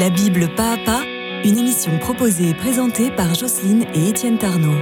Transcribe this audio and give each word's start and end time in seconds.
La 0.00 0.10
Bible 0.10 0.48
pas 0.56 0.72
à 0.72 0.76
pas, 0.78 1.04
une 1.44 1.56
émission 1.56 1.96
proposée 1.98 2.48
et 2.48 2.54
présentée 2.54 3.12
par 3.12 3.32
Jocelyne 3.32 3.86
et 3.94 4.08
Étienne 4.08 4.38
Tarnot. 4.38 4.74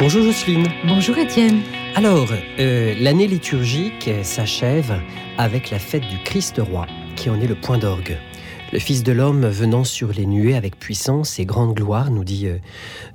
Bonjour 0.00 0.24
Jocelyne. 0.24 0.66
Bonjour 0.84 1.16
Étienne. 1.16 1.60
Alors, 1.94 2.26
euh, 2.58 2.94
l'année 2.98 3.28
liturgique 3.28 4.10
s'achève 4.24 5.00
avec 5.38 5.70
la 5.70 5.78
fête 5.78 6.08
du 6.08 6.18
Christ 6.24 6.58
roi, 6.58 6.86
qui 7.14 7.30
en 7.30 7.40
est 7.40 7.46
le 7.46 7.54
point 7.54 7.78
d'orgue. 7.78 8.18
Le 8.72 8.78
Fils 8.78 9.02
de 9.02 9.10
l'homme 9.10 9.48
venant 9.48 9.82
sur 9.82 10.12
les 10.12 10.26
nuées 10.26 10.54
avec 10.54 10.78
puissance 10.78 11.40
et 11.40 11.44
grande 11.44 11.74
gloire, 11.74 12.12
nous 12.12 12.22
dit 12.22 12.46
euh, 12.46 12.58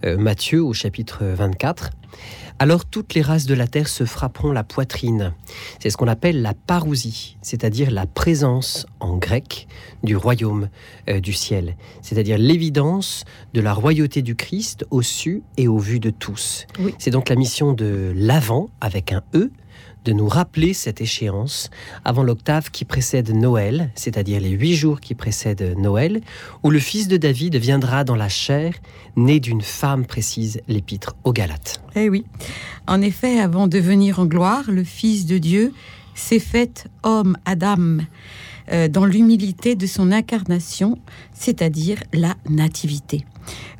euh, 0.03 0.17
Matthieu 0.17 0.61
au 0.61 0.73
chapitre 0.73 1.23
24 1.23 1.91
alors 2.57 2.85
toutes 2.85 3.13
les 3.15 3.21
races 3.21 3.47
de 3.47 3.53
la 3.53 3.67
terre 3.67 3.89
se 3.89 4.05
frapperont 4.05 4.53
la 4.53 4.63
poitrine. 4.63 5.33
C'est 5.81 5.89
ce 5.89 5.97
qu'on 5.97 6.07
appelle 6.07 6.41
la 6.41 6.53
parousie, 6.53 7.35
c'est-à-dire 7.41 7.91
la 7.91 8.05
présence 8.05 8.85
en 9.01 9.17
grec 9.17 9.67
du 10.03 10.15
royaume 10.15 10.69
euh, 11.09 11.19
du 11.19 11.33
ciel, 11.33 11.75
c'est-à-dire 12.01 12.37
l'évidence 12.37 13.25
de 13.53 13.59
la 13.59 13.73
royauté 13.73 14.21
du 14.21 14.35
Christ 14.35 14.85
au 14.89 15.01
su 15.01 15.43
et 15.57 15.67
au 15.67 15.77
vu 15.77 15.99
de 15.99 16.11
tous. 16.11 16.65
C'est 16.97 17.11
donc 17.11 17.27
la 17.27 17.35
mission 17.35 17.73
de 17.73 18.13
l'avant 18.15 18.69
avec 18.79 19.11
un 19.11 19.21
E 19.33 19.51
de 20.05 20.13
nous 20.13 20.27
rappeler 20.27 20.73
cette 20.73 21.01
échéance 21.01 21.69
avant 22.05 22.23
l'octave 22.23 22.71
qui 22.71 22.85
précède 22.85 23.31
Noël, 23.35 23.89
c'est-à-dire 23.95 24.39
les 24.39 24.51
huit 24.51 24.75
jours 24.75 25.01
qui 25.01 25.15
précèdent 25.15 25.75
Noël, 25.77 26.21
où 26.63 26.69
le 26.69 26.79
fils 26.79 27.07
de 27.07 27.17
David 27.17 27.55
viendra 27.55 28.03
dans 28.03 28.15
la 28.15 28.29
chair, 28.29 28.73
né 29.15 29.39
d'une 29.39 29.61
femme, 29.61 30.05
précise 30.05 30.61
l'épître 30.67 31.15
aux 31.23 31.33
Galates. 31.33 31.81
Eh 31.95 32.09
oui, 32.09 32.23
en 32.87 33.01
effet, 33.01 33.39
avant 33.39 33.67
de 33.67 33.79
venir 33.79 34.19
en 34.19 34.25
gloire, 34.25 34.63
le 34.69 34.83
Fils 34.83 35.25
de 35.25 35.39
Dieu 35.39 35.73
s'est 36.13 36.39
fait 36.39 36.87
homme, 37.03 37.35
Adam, 37.45 37.97
euh, 38.71 38.87
dans 38.87 39.05
l'humilité 39.05 39.75
de 39.75 39.87
son 39.87 40.11
incarnation, 40.11 40.97
c'est-à-dire 41.33 41.97
la 42.13 42.35
nativité. 42.49 43.25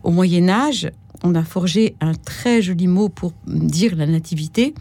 Au 0.04 0.12
Moyen 0.12 0.50
Âge, 0.50 0.90
on 1.26 1.34
a 1.34 1.44
forgé 1.44 1.96
un 2.02 2.14
très 2.14 2.62
joli 2.62 2.88
mot 2.88 3.10
pour 3.10 3.34
dire 3.48 3.96
la 3.96 4.06
nativité, 4.06 4.76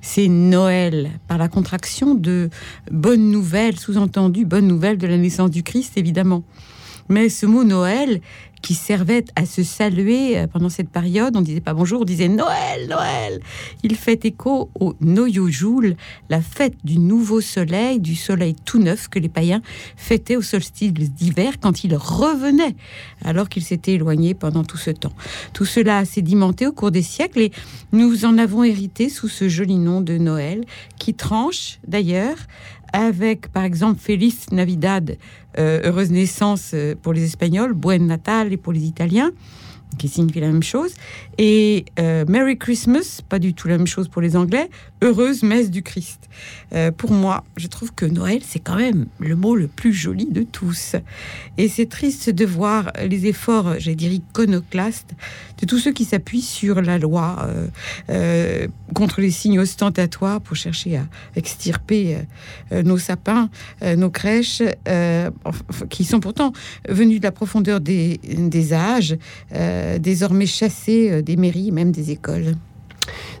c'est 0.00 0.28
Noël, 0.28 1.10
par 1.26 1.38
la 1.38 1.48
contraction 1.48 2.14
de 2.14 2.50
bonne 2.90 3.30
nouvelle, 3.30 3.78
sous-entendu 3.78 4.44
bonne 4.44 4.68
nouvelle 4.68 4.96
de 4.96 5.06
la 5.08 5.16
naissance 5.16 5.50
du 5.50 5.64
Christ, 5.64 5.98
évidemment. 5.98 6.44
Mais 7.08 7.28
ce 7.28 7.46
mot 7.46 7.64
Noël, 7.64 8.20
qui 8.62 8.74
servait 8.74 9.24
à 9.36 9.46
se 9.46 9.62
saluer 9.62 10.38
euh, 10.38 10.46
pendant 10.46 10.68
cette 10.68 10.90
période. 10.90 11.36
On 11.36 11.40
disait 11.40 11.60
pas 11.60 11.74
bonjour, 11.74 12.02
on 12.02 12.04
disait 12.04 12.28
Noël, 12.28 12.88
Noël. 12.88 13.40
Il 13.82 13.96
fait 13.96 14.24
écho 14.24 14.70
au 14.78 14.94
Noyojoul, 15.00 15.96
la 16.28 16.40
fête 16.40 16.74
du 16.84 16.98
nouveau 16.98 17.40
soleil, 17.40 18.00
du 18.00 18.14
soleil 18.14 18.54
tout 18.64 18.78
neuf 18.78 19.08
que 19.08 19.18
les 19.18 19.28
païens 19.28 19.62
fêtaient 19.96 20.36
au 20.36 20.42
solstice 20.42 20.92
d'hiver 20.92 21.54
quand 21.60 21.84
il 21.84 21.94
revenait, 21.96 22.76
alors 23.24 23.48
qu'il 23.48 23.64
s'était 23.64 23.92
éloigné 23.92 24.34
pendant 24.34 24.64
tout 24.64 24.76
ce 24.76 24.90
temps. 24.90 25.12
Tout 25.52 25.64
cela 25.64 25.98
a 25.98 26.04
sédimenté 26.04 26.66
au 26.66 26.72
cours 26.72 26.90
des 26.90 27.02
siècles 27.02 27.40
et 27.40 27.52
nous 27.92 28.24
en 28.24 28.38
avons 28.38 28.64
hérité 28.64 29.08
sous 29.08 29.28
ce 29.28 29.48
joli 29.48 29.76
nom 29.76 30.00
de 30.00 30.18
Noël, 30.18 30.64
qui 30.98 31.14
tranche 31.14 31.78
d'ailleurs 31.86 32.36
avec, 32.92 33.48
par 33.48 33.64
exemple, 33.64 34.00
Feliz 34.00 34.46
Navidad, 34.52 35.16
euh, 35.58 35.80
heureuse 35.84 36.10
naissance 36.10 36.72
euh, 36.74 36.94
pour 37.00 37.12
les 37.12 37.24
Espagnols, 37.24 37.74
Buen 37.74 38.06
Natal 38.06 38.52
et 38.52 38.56
pour 38.56 38.72
les 38.72 38.84
Italiens 38.84 39.30
qui 39.96 40.08
signifie 40.08 40.40
la 40.40 40.48
même 40.48 40.62
chose. 40.62 40.92
Et 41.38 41.86
euh, 41.98 42.24
Merry 42.28 42.58
Christmas, 42.58 43.20
pas 43.26 43.38
du 43.38 43.54
tout 43.54 43.68
la 43.68 43.78
même 43.78 43.86
chose 43.86 44.08
pour 44.08 44.20
les 44.20 44.36
Anglais, 44.36 44.68
heureuse 45.02 45.42
messe 45.42 45.70
du 45.70 45.82
Christ. 45.82 46.28
Euh, 46.72 46.90
pour 46.90 47.12
moi, 47.12 47.44
je 47.56 47.66
trouve 47.66 47.92
que 47.92 48.04
Noël, 48.04 48.40
c'est 48.44 48.58
quand 48.58 48.76
même 48.76 49.06
le 49.18 49.36
mot 49.36 49.56
le 49.56 49.66
plus 49.66 49.92
joli 49.92 50.26
de 50.26 50.42
tous. 50.42 50.96
Et 51.56 51.68
c'est 51.68 51.88
triste 51.88 52.30
de 52.30 52.44
voir 52.44 52.92
les 53.04 53.26
efforts, 53.26 53.78
j'allais 53.78 53.96
dire 53.96 54.12
iconoclastes, 54.12 55.14
de 55.60 55.66
tous 55.66 55.78
ceux 55.78 55.92
qui 55.92 56.04
s'appuient 56.04 56.42
sur 56.42 56.80
la 56.82 56.98
loi 56.98 57.48
euh, 58.10 58.68
contre 58.94 59.20
les 59.20 59.30
signes 59.30 59.58
ostentatoires 59.58 60.40
pour 60.40 60.56
chercher 60.56 60.96
à 60.96 61.06
extirper 61.36 62.18
nos 62.70 62.98
sapins, 62.98 63.50
nos 63.82 64.10
crèches, 64.10 64.62
qui 65.90 66.04
sont 66.04 66.20
pourtant 66.20 66.52
venus 66.88 67.20
de 67.20 67.24
la 67.24 67.32
profondeur 67.32 67.80
des, 67.80 68.18
âges. 68.72 69.16
Euh, 69.54 69.98
désormais 69.98 70.46
chassés 70.46 71.10
euh, 71.10 71.22
des 71.22 71.36
mairies, 71.36 71.72
même 71.72 71.92
des 71.92 72.10
écoles. 72.10 72.54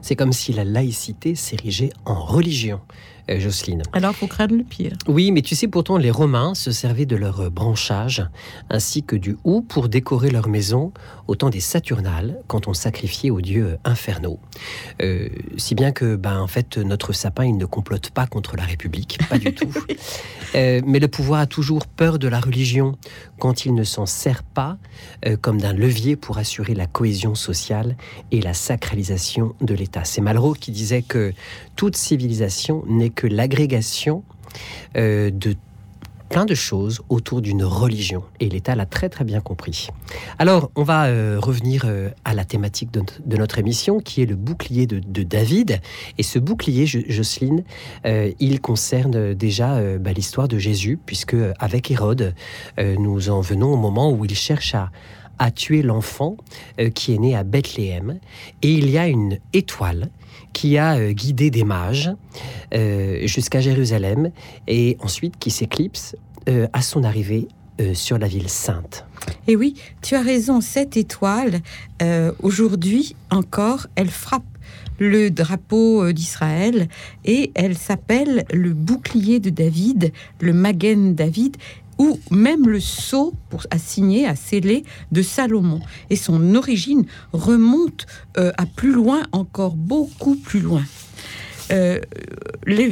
C'est 0.02 0.16
comme 0.16 0.32
si 0.32 0.52
la 0.52 0.64
laïcité 0.64 1.34
s'érigeait 1.34 1.90
en 2.04 2.14
religion. 2.14 2.80
Euh, 3.30 3.38
Jocelyne. 3.40 3.82
Alors, 3.92 4.14
faut 4.14 4.26
craindre 4.26 4.54
le 4.54 4.64
pire. 4.64 4.92
Oui, 5.06 5.32
mais 5.32 5.42
tu 5.42 5.54
sais, 5.54 5.68
pourtant, 5.68 5.98
les 5.98 6.10
Romains 6.10 6.54
se 6.54 6.72
servaient 6.72 7.06
de 7.06 7.16
leur 7.16 7.50
branchage 7.50 8.26
ainsi 8.70 9.02
que 9.02 9.16
du 9.16 9.36
hou 9.44 9.60
pour 9.60 9.88
décorer 9.88 10.30
leur 10.30 10.48
maison 10.48 10.92
au 11.26 11.34
temps 11.34 11.50
des 11.50 11.60
Saturnales, 11.60 12.38
quand 12.46 12.68
on 12.68 12.74
sacrifiait 12.74 13.30
aux 13.30 13.42
dieux 13.42 13.76
infernaux. 13.84 14.40
Euh, 15.02 15.28
si 15.58 15.74
bien 15.74 15.92
que, 15.92 16.16
ben, 16.16 16.40
en 16.40 16.46
fait, 16.46 16.78
notre 16.78 17.12
sapin, 17.12 17.44
il 17.44 17.58
ne 17.58 17.66
complote 17.66 18.10
pas 18.10 18.26
contre 18.26 18.56
la 18.56 18.64
République, 18.64 19.18
pas 19.28 19.38
du 19.38 19.54
tout. 19.54 19.72
Euh, 20.54 20.80
mais 20.86 20.98
le 20.98 21.08
pouvoir 21.08 21.40
a 21.40 21.46
toujours 21.46 21.86
peur 21.86 22.18
de 22.18 22.28
la 22.28 22.40
religion 22.40 22.96
quand 23.38 23.66
il 23.66 23.74
ne 23.74 23.84
s'en 23.84 24.06
sert 24.06 24.42
pas 24.42 24.78
comme 25.42 25.60
d'un 25.60 25.72
levier 25.72 26.16
pour 26.16 26.38
assurer 26.38 26.74
la 26.74 26.86
cohésion 26.86 27.34
sociale 27.34 27.96
et 28.32 28.40
la 28.40 28.54
sacralisation 28.54 29.54
de 29.60 29.74
l'État. 29.74 30.04
C'est 30.04 30.20
Malraux 30.20 30.54
qui 30.54 30.72
disait 30.72 31.02
que 31.02 31.32
toute 31.76 31.96
civilisation 31.96 32.84
n'est 32.88 33.10
que 33.18 33.26
l'agrégation 33.26 34.22
euh, 34.96 35.32
de 35.32 35.56
plein 36.28 36.44
de 36.44 36.54
choses 36.54 37.00
autour 37.08 37.40
d'une 37.40 37.64
religion. 37.64 38.22
Et 38.38 38.48
l'État 38.48 38.76
l'a 38.76 38.86
très 38.86 39.08
très 39.08 39.24
bien 39.24 39.40
compris. 39.40 39.88
Alors, 40.38 40.70
on 40.76 40.84
va 40.84 41.06
euh, 41.06 41.40
revenir 41.40 41.84
euh, 41.86 42.10
à 42.24 42.32
la 42.34 42.44
thématique 42.44 42.92
de, 42.92 43.36
notre 43.36 43.58
émission, 43.58 43.98
qui 43.98 44.22
est 44.22 44.26
le 44.26 44.36
bouclier 44.36 44.86
de, 44.86 45.22
David. 45.24 45.80
Et 46.16 46.22
ce 46.22 46.38
bouclier, 46.38 46.86
Jocelyne, 46.86 47.64
il 48.04 48.60
concerne 48.60 49.34
déjà 49.34 49.80
bah, 49.98 50.12
l'histoire 50.12 50.46
de 50.46 50.58
Jésus, 50.58 50.98
puisque 51.04 51.36
avec 51.58 51.90
Hérode, 51.90 52.34
nous 52.78 53.30
en 53.30 53.40
venons 53.40 53.72
au 53.72 53.76
moment 53.76 54.12
où 54.12 54.24
il 54.24 54.34
cherche 54.34 54.74
à, 54.74 54.90
à 55.38 55.50
tuer 55.50 55.82
l'enfant 55.82 56.36
qui 56.94 57.14
est 57.14 57.18
né 57.18 57.34
à 57.34 57.42
Bethléem. 57.42 58.20
Et 58.62 58.72
il 58.72 58.90
y 58.90 58.98
a 58.98 59.08
une 59.08 59.38
étoile 59.52 60.10
qui 60.52 60.78
a 60.78 60.96
euh, 60.96 61.12
guidé 61.12 61.50
des 61.50 61.64
mages 61.64 62.10
euh, 62.74 63.26
jusqu'à 63.26 63.60
Jérusalem 63.60 64.30
et 64.66 64.96
ensuite 65.00 65.38
qui 65.38 65.50
s'éclipse 65.50 66.16
euh, 66.48 66.66
à 66.72 66.82
son 66.82 67.04
arrivée 67.04 67.48
sur 67.94 68.18
la 68.18 68.26
ville 68.26 68.48
sainte. 68.48 69.06
Et 69.46 69.54
oui, 69.54 69.74
tu 70.02 70.16
as 70.16 70.20
raison, 70.20 70.60
cette 70.60 70.96
étoile, 70.96 71.60
aujourd'hui 72.42 73.14
encore, 73.30 73.86
elle 73.94 74.10
frappe 74.10 74.42
le 74.98 75.30
drapeau 75.30 76.10
d'Israël 76.10 76.88
et 77.24 77.52
elle 77.54 77.78
s'appelle 77.78 78.44
le 78.52 78.72
bouclier 78.72 79.38
de 79.38 79.50
David, 79.50 80.12
le 80.40 80.52
Magen 80.52 81.14
David 81.14 81.56
ou 81.98 82.18
même 82.30 82.68
le 82.68 82.80
sceau 82.80 83.34
pour 83.50 83.66
assigner, 83.70 84.26
à 84.26 84.36
sceller 84.36 84.84
de 85.12 85.22
Salomon. 85.22 85.80
Et 86.10 86.16
son 86.16 86.54
origine 86.54 87.04
remonte 87.32 88.06
euh, 88.36 88.52
à 88.56 88.66
plus 88.66 88.92
loin, 88.92 89.22
encore 89.32 89.74
beaucoup 89.74 90.36
plus 90.36 90.60
loin. 90.60 90.84
Euh, 91.70 92.00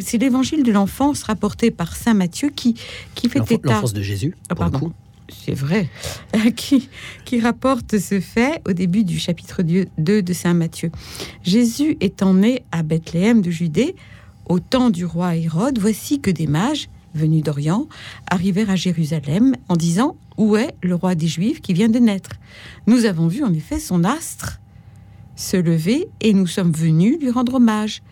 c'est 0.01 0.19
l'évangile 0.19 0.63
de 0.63 0.73
l'enfance 0.73 1.23
rapporté 1.23 1.71
par 1.71 1.97
saint 1.97 2.15
Matthieu 2.15 2.51
qui, 2.55 2.75
qui 3.15 3.29
fait 3.29 3.41
état. 3.51 3.75
L'enfance 3.75 3.95
de 3.95 4.03
Jésus, 4.03 4.35
ah, 4.49 4.55
pardon. 4.55 4.93
C'est 5.29 5.55
vrai, 5.55 5.89
qui, 6.57 6.89
qui 7.25 7.41
rapporte 7.41 7.99
ce 7.99 8.21
fait 8.21 8.61
au 8.69 8.73
début 8.73 9.03
du 9.03 9.19
chapitre 9.19 9.63
2 9.63 10.23
de 10.23 10.33
saint 10.33 10.55
Matthieu. 10.55 10.91
Jésus 11.43 11.97
étant 12.01 12.35
né 12.35 12.63
à 12.71 12.83
Bethléem 12.83 13.41
de 13.41 13.51
Judée, 13.51 13.97
au 14.49 14.61
temps 14.61 14.91
du 14.91 15.05
roi 15.05 15.37
Hérode, 15.37 15.79
voici 15.79 16.21
que 16.21 16.31
des 16.31 16.47
mages 16.47 16.89
venus 17.17 17.43
d'Orient, 17.43 17.89
arrivèrent 18.31 18.71
à 18.71 18.77
Jérusalem 18.77 19.55
en 19.69 19.77
disant 19.77 20.17
Où 20.37 20.57
est 20.57 20.75
le 20.83 20.95
roi 20.95 21.15
des 21.15 21.29
Juifs 21.29 21.61
qui 21.61 21.73
vient 21.73 21.89
de 21.89 21.99
naître? 21.99 22.31
Nous 22.87 23.05
avons 23.05 23.29
vu 23.29 23.43
en 23.43 23.53
effet 23.53 23.81
son 23.81 24.05
astre 24.05 24.61
se 25.37 25.57
lever 25.57 26.09
et 26.21 26.33
nous 26.33 26.47
sommes 26.47 26.73
venus 26.73 27.19
lui 27.21 27.31
rendre 27.31 27.55
hommage. 27.55 28.03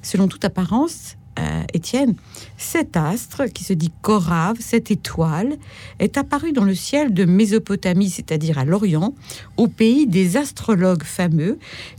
Selon 0.00 0.28
toute 0.28 0.44
apparence, 0.44 1.16
euh, 1.38 1.62
Étienne, 1.72 2.14
cet 2.56 2.96
astre 2.96 3.44
qui 3.52 3.62
se 3.62 3.72
dit 3.72 3.92
Corave, 4.02 4.56
cette 4.60 4.90
étoile, 4.90 5.56
est 5.98 6.16
apparu 6.16 6.52
dans 6.52 6.64
le 6.64 6.74
ciel 6.74 7.14
de 7.14 7.24
Mésopotamie, 7.24 8.10
c'est-à-dire 8.10 8.58
à 8.58 8.64
l'Orient, 8.64 9.14
au 9.56 9.68
pays 9.68 10.06
des 10.06 10.36
astrologues 10.36 11.04
fameux 11.04 11.58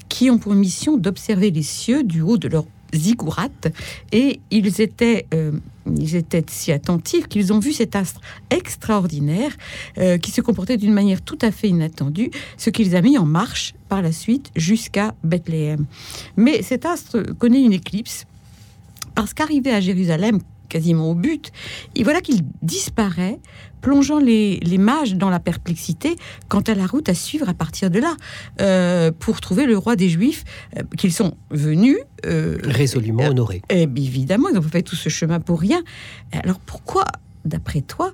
qui 0.09 0.29
ont 0.29 0.39
pour 0.39 0.53
mission 0.55 0.97
d'observer 0.97 1.51
les 1.51 1.63
cieux 1.63 2.03
du 2.03 2.21
haut 2.21 2.37
de 2.37 2.47
leur 2.47 2.65
ziggourate 2.93 3.67
et 4.11 4.39
ils 4.51 4.81
étaient 4.81 5.25
euh, 5.33 5.51
ils 5.97 6.15
étaient 6.15 6.45
si 6.47 6.71
attentifs 6.71 7.27
qu'ils 7.27 7.51
ont 7.53 7.59
vu 7.59 7.73
cet 7.73 7.95
astre 7.95 8.21
extraordinaire 8.49 9.51
euh, 9.97 10.17
qui 10.17 10.31
se 10.31 10.41
comportait 10.41 10.77
d'une 10.77 10.93
manière 10.93 11.21
tout 11.21 11.37
à 11.41 11.51
fait 11.51 11.67
inattendue, 11.67 12.31
ce 12.57 12.69
qui 12.69 12.83
les 12.83 12.95
a 12.95 13.01
mis 13.01 13.17
en 13.17 13.25
marche 13.25 13.73
par 13.87 14.01
la 14.01 14.11
suite 14.11 14.51
jusqu'à 14.55 15.15
Bethléem. 15.23 15.85
Mais 16.37 16.61
cet 16.61 16.85
astre 16.85 17.23
connaît 17.37 17.63
une 17.63 17.73
éclipse 17.73 18.25
parce 19.15 19.33
qu'arrivé 19.33 19.71
à 19.71 19.81
Jérusalem, 19.81 20.39
quasiment 20.69 21.11
au 21.11 21.15
but. 21.15 21.51
Et 21.95 22.03
voilà 22.03 22.21
qu'il 22.21 22.41
disparaît, 22.61 23.39
plongeant 23.81 24.19
les, 24.19 24.59
mages 24.77 25.15
dans 25.15 25.29
la 25.29 25.39
perplexité 25.39 26.15
quant 26.47 26.61
à 26.61 26.75
la 26.75 26.85
route 26.85 27.09
à 27.09 27.13
suivre 27.13 27.49
à 27.49 27.53
partir 27.53 27.89
de 27.89 27.99
là, 27.99 28.15
euh, 28.61 29.11
pour 29.11 29.41
trouver 29.41 29.65
le 29.65 29.77
roi 29.77 29.95
des 29.95 30.09
Juifs, 30.09 30.43
euh, 30.77 30.83
qu'ils 30.97 31.13
sont 31.13 31.35
venus... 31.49 31.97
Résolument 32.23 33.25
honorés. 33.25 33.61
évidemment, 33.69 34.49
ils 34.49 34.57
ont 34.57 34.61
fait 34.61 34.81
tout 34.81 34.95
ce 34.95 35.09
chemin 35.09 35.39
pour 35.39 35.59
rien. 35.59 35.81
Alors 36.31 36.59
pourquoi, 36.59 37.05
d'après 37.45 37.81
toi, 37.81 38.13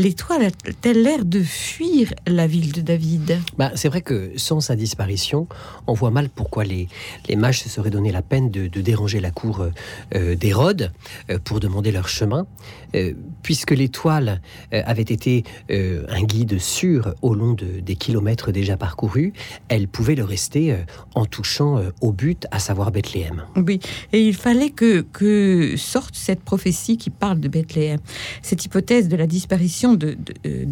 l'étoile 0.00 0.44
a-t-elle 0.44 1.02
l'air 1.02 1.24
de 1.24 1.42
fuir 1.42 2.14
la 2.26 2.46
ville 2.46 2.72
de 2.72 2.80
David? 2.80 3.38
Bah, 3.58 3.70
C'est 3.74 3.88
vrai 3.88 4.00
que 4.00 4.32
sans 4.36 4.60
sa 4.60 4.74
disparition, 4.74 5.46
on 5.86 5.92
voit 5.92 6.10
mal 6.10 6.30
pourquoi 6.30 6.64
les, 6.64 6.88
les 7.28 7.36
mages 7.36 7.60
se 7.60 7.68
seraient 7.68 7.90
donné 7.90 8.10
la 8.10 8.22
peine 8.22 8.50
de, 8.50 8.68
déranger 8.80 9.20
la 9.20 9.30
cour 9.30 9.66
euh, 10.14 10.34
d'Hérode 10.34 10.90
euh, 11.28 11.38
pour 11.44 11.60
demander 11.60 11.92
leur 11.92 12.08
chemin, 12.08 12.46
euh, 12.94 13.12
puisque 13.42 13.72
l'étoile 13.72 14.40
avait 14.72 15.02
été 15.02 15.44
un 15.68 16.22
guide 16.22 16.58
sûr 16.58 17.14
au 17.22 17.34
long 17.34 17.52
de, 17.52 17.80
des 17.80 17.96
kilomètres 17.96 18.52
déjà 18.52 18.76
parcourus, 18.76 19.32
elle 19.68 19.86
pouvait 19.88 20.14
le 20.14 20.24
rester 20.24 20.76
en 21.14 21.26
touchant 21.26 21.80
au 22.00 22.12
but, 22.12 22.46
à 22.50 22.58
savoir 22.58 22.90
Bethléem. 22.90 23.44
Oui, 23.56 23.80
et 24.12 24.22
il 24.22 24.34
fallait 24.34 24.70
que, 24.70 25.00
que 25.00 25.76
sorte 25.76 26.14
cette 26.14 26.40
prophétie 26.40 26.96
qui 26.96 27.10
parle 27.10 27.40
de 27.40 27.48
Bethléem. 27.48 27.98
Cette 28.42 28.64
hypothèse 28.64 29.08
de 29.08 29.16
la 29.16 29.26
disparition 29.26 29.89
de, 29.94 30.16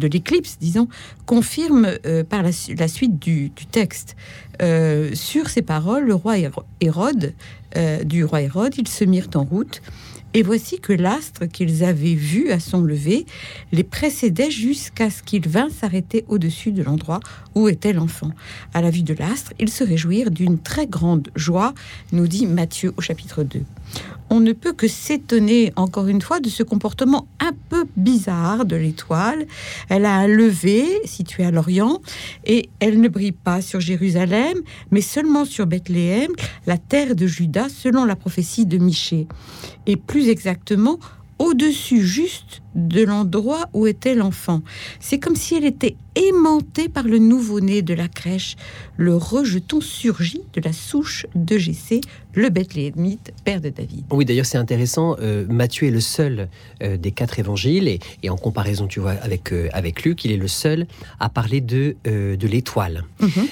l'éclipse, 0.07 0.57
disons, 0.59 0.87
confirme 1.25 1.87
euh, 2.05 2.23
par 2.23 2.43
la, 2.43 2.51
suite 2.87 3.19
du, 3.19 3.51
texte. 3.71 4.15
Euh, 4.61 5.11
sur 5.13 5.49
ces 5.49 5.61
paroles, 5.61 6.05
le 6.05 6.15
roi 6.15 6.35
Hérode, 6.81 7.33
euh, 7.77 8.03
du 8.03 8.23
roi 8.23 8.41
Hérode, 8.41 8.73
ils 8.77 8.87
se 8.87 9.03
mirent 9.03 9.29
en 9.35 9.43
route. 9.43 9.81
Et 10.35 10.43
voici 10.43 10.79
que 10.79 10.93
l'astre 10.93 11.47
qu'ils 11.47 11.83
avaient 11.83 12.13
vu 12.13 12.51
à 12.51 12.59
son 12.59 12.81
lever 12.81 13.25
les 13.71 13.83
précédait 13.83 14.51
jusqu'à 14.51 15.09
ce 15.09 15.23
qu'il 15.23 15.47
vint 15.47 15.69
s'arrêter 15.69 16.23
au-dessus 16.27 16.71
de 16.71 16.83
l'endroit 16.83 17.19
où 17.55 17.67
était 17.67 17.93
l'enfant. 17.93 18.29
À 18.75 18.81
la 18.81 18.91
vue 18.91 19.01
de 19.01 19.15
l'astre, 19.15 19.53
ils 19.59 19.71
se 19.71 19.83
réjouirent 19.83 20.29
d'une 20.29 20.59
très 20.59 20.85
grande 20.85 21.29
joie, 21.35 21.73
nous 22.11 22.27
dit 22.27 22.45
Matthieu 22.45 22.93
au 22.95 23.01
chapitre 23.01 23.43
2 23.43 23.63
on 24.29 24.39
ne 24.39 24.53
peut 24.53 24.73
que 24.73 24.87
s'étonner, 24.87 25.73
encore 25.75 26.07
une 26.07 26.21
fois, 26.21 26.39
de 26.39 26.49
ce 26.49 26.63
comportement 26.63 27.27
un 27.39 27.51
peu 27.69 27.85
bizarre 27.97 28.65
de 28.65 28.75
l'étoile. 28.75 29.45
Elle 29.89 30.05
a 30.05 30.13
un 30.15 30.27
lever 30.27 30.85
situé 31.05 31.43
à 31.43 31.51
l'Orient 31.51 31.99
et 32.45 32.69
elle 32.79 33.01
ne 33.01 33.07
brille 33.07 33.31
pas 33.31 33.61
sur 33.61 33.79
Jérusalem, 33.79 34.57
mais 34.91 35.01
seulement 35.01 35.45
sur 35.45 35.65
Bethléem, 35.65 36.31
la 36.67 36.77
terre 36.77 37.15
de 37.15 37.25
Juda, 37.25 37.69
selon 37.69 38.05
la 38.05 38.15
prophétie 38.15 38.65
de 38.65 38.77
Michée. 38.77 39.27
Et 39.87 39.95
plus 39.97 40.29
exactement, 40.29 40.99
au-dessus 41.39 42.05
juste 42.05 42.61
de 42.75 43.03
l'endroit 43.03 43.69
où 43.73 43.87
était 43.87 44.13
l'enfant. 44.13 44.61
C'est 44.99 45.19
comme 45.19 45.35
si 45.35 45.55
elle 45.55 45.65
était 45.65 45.95
aimantée 46.19 46.89
par 46.89 47.03
le 47.03 47.17
nouveau-né 47.17 47.81
de 47.81 47.93
la 47.93 48.07
crèche, 48.07 48.55
le 48.97 49.15
rejeton 49.15 49.79
surgit 49.79 50.41
de 50.53 50.61
la 50.61 50.73
souche 50.73 51.25
de 51.35 51.57
Jessé, 51.57 52.01
le 52.33 52.49
Bethléemite, 52.49 53.33
père 53.43 53.61
de 53.61 53.69
David. 53.69 54.03
Oui, 54.11 54.25
d'ailleurs, 54.25 54.45
c'est 54.45 54.57
intéressant. 54.57 55.15
Euh, 55.19 55.45
Matthieu 55.49 55.87
est 55.87 55.91
le 55.91 56.01
seul 56.01 56.49
euh, 56.83 56.97
des 56.97 57.11
quatre 57.11 57.39
évangiles, 57.39 57.87
et, 57.87 58.29
en 58.29 58.35
comparaison, 58.35 58.87
tu 58.87 58.99
vois, 58.99 59.11
avec, 59.11 59.51
euh, 59.51 59.69
avec 59.71 60.03
Luc, 60.03 60.25
il 60.25 60.31
est 60.31 60.37
le 60.37 60.47
seul 60.47 60.85
à 61.19 61.29
parler 61.29 61.61
de, 61.61 61.95
de 62.03 62.47
l'étoile. 62.47 63.03
Mhm. 63.19 63.47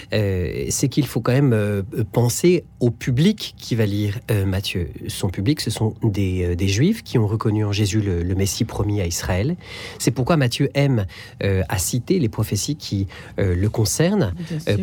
c'est 0.69 0.89
qu'il 0.89 1.05
faut 1.05 1.21
quand 1.21 1.31
même 1.31 1.83
penser 2.11 2.63
au 2.79 2.91
public 2.91 3.55
qui 3.57 3.75
va 3.75 3.85
lire 3.85 4.19
Matthieu. 4.45 4.89
Son 5.07 5.29
public, 5.29 5.61
ce 5.61 5.69
sont 5.69 5.95
des, 6.03 6.55
des 6.55 6.67
Juifs 6.67 7.03
qui 7.03 7.17
ont 7.17 7.27
reconnu 7.27 7.65
en 7.65 7.71
Jésus 7.71 8.01
le, 8.01 8.23
le 8.23 8.35
Messie 8.35 8.65
promis 8.65 9.01
à 9.01 9.05
Israël. 9.05 9.55
C'est 9.99 10.11
pourquoi 10.11 10.37
Matthieu 10.37 10.69
aime 10.73 11.05
à 11.41 11.77
citer 11.77 12.19
les 12.19 12.29
prophéties 12.29 12.56
qui 12.75 13.07
le 13.37 13.67
concernent, 13.67 14.33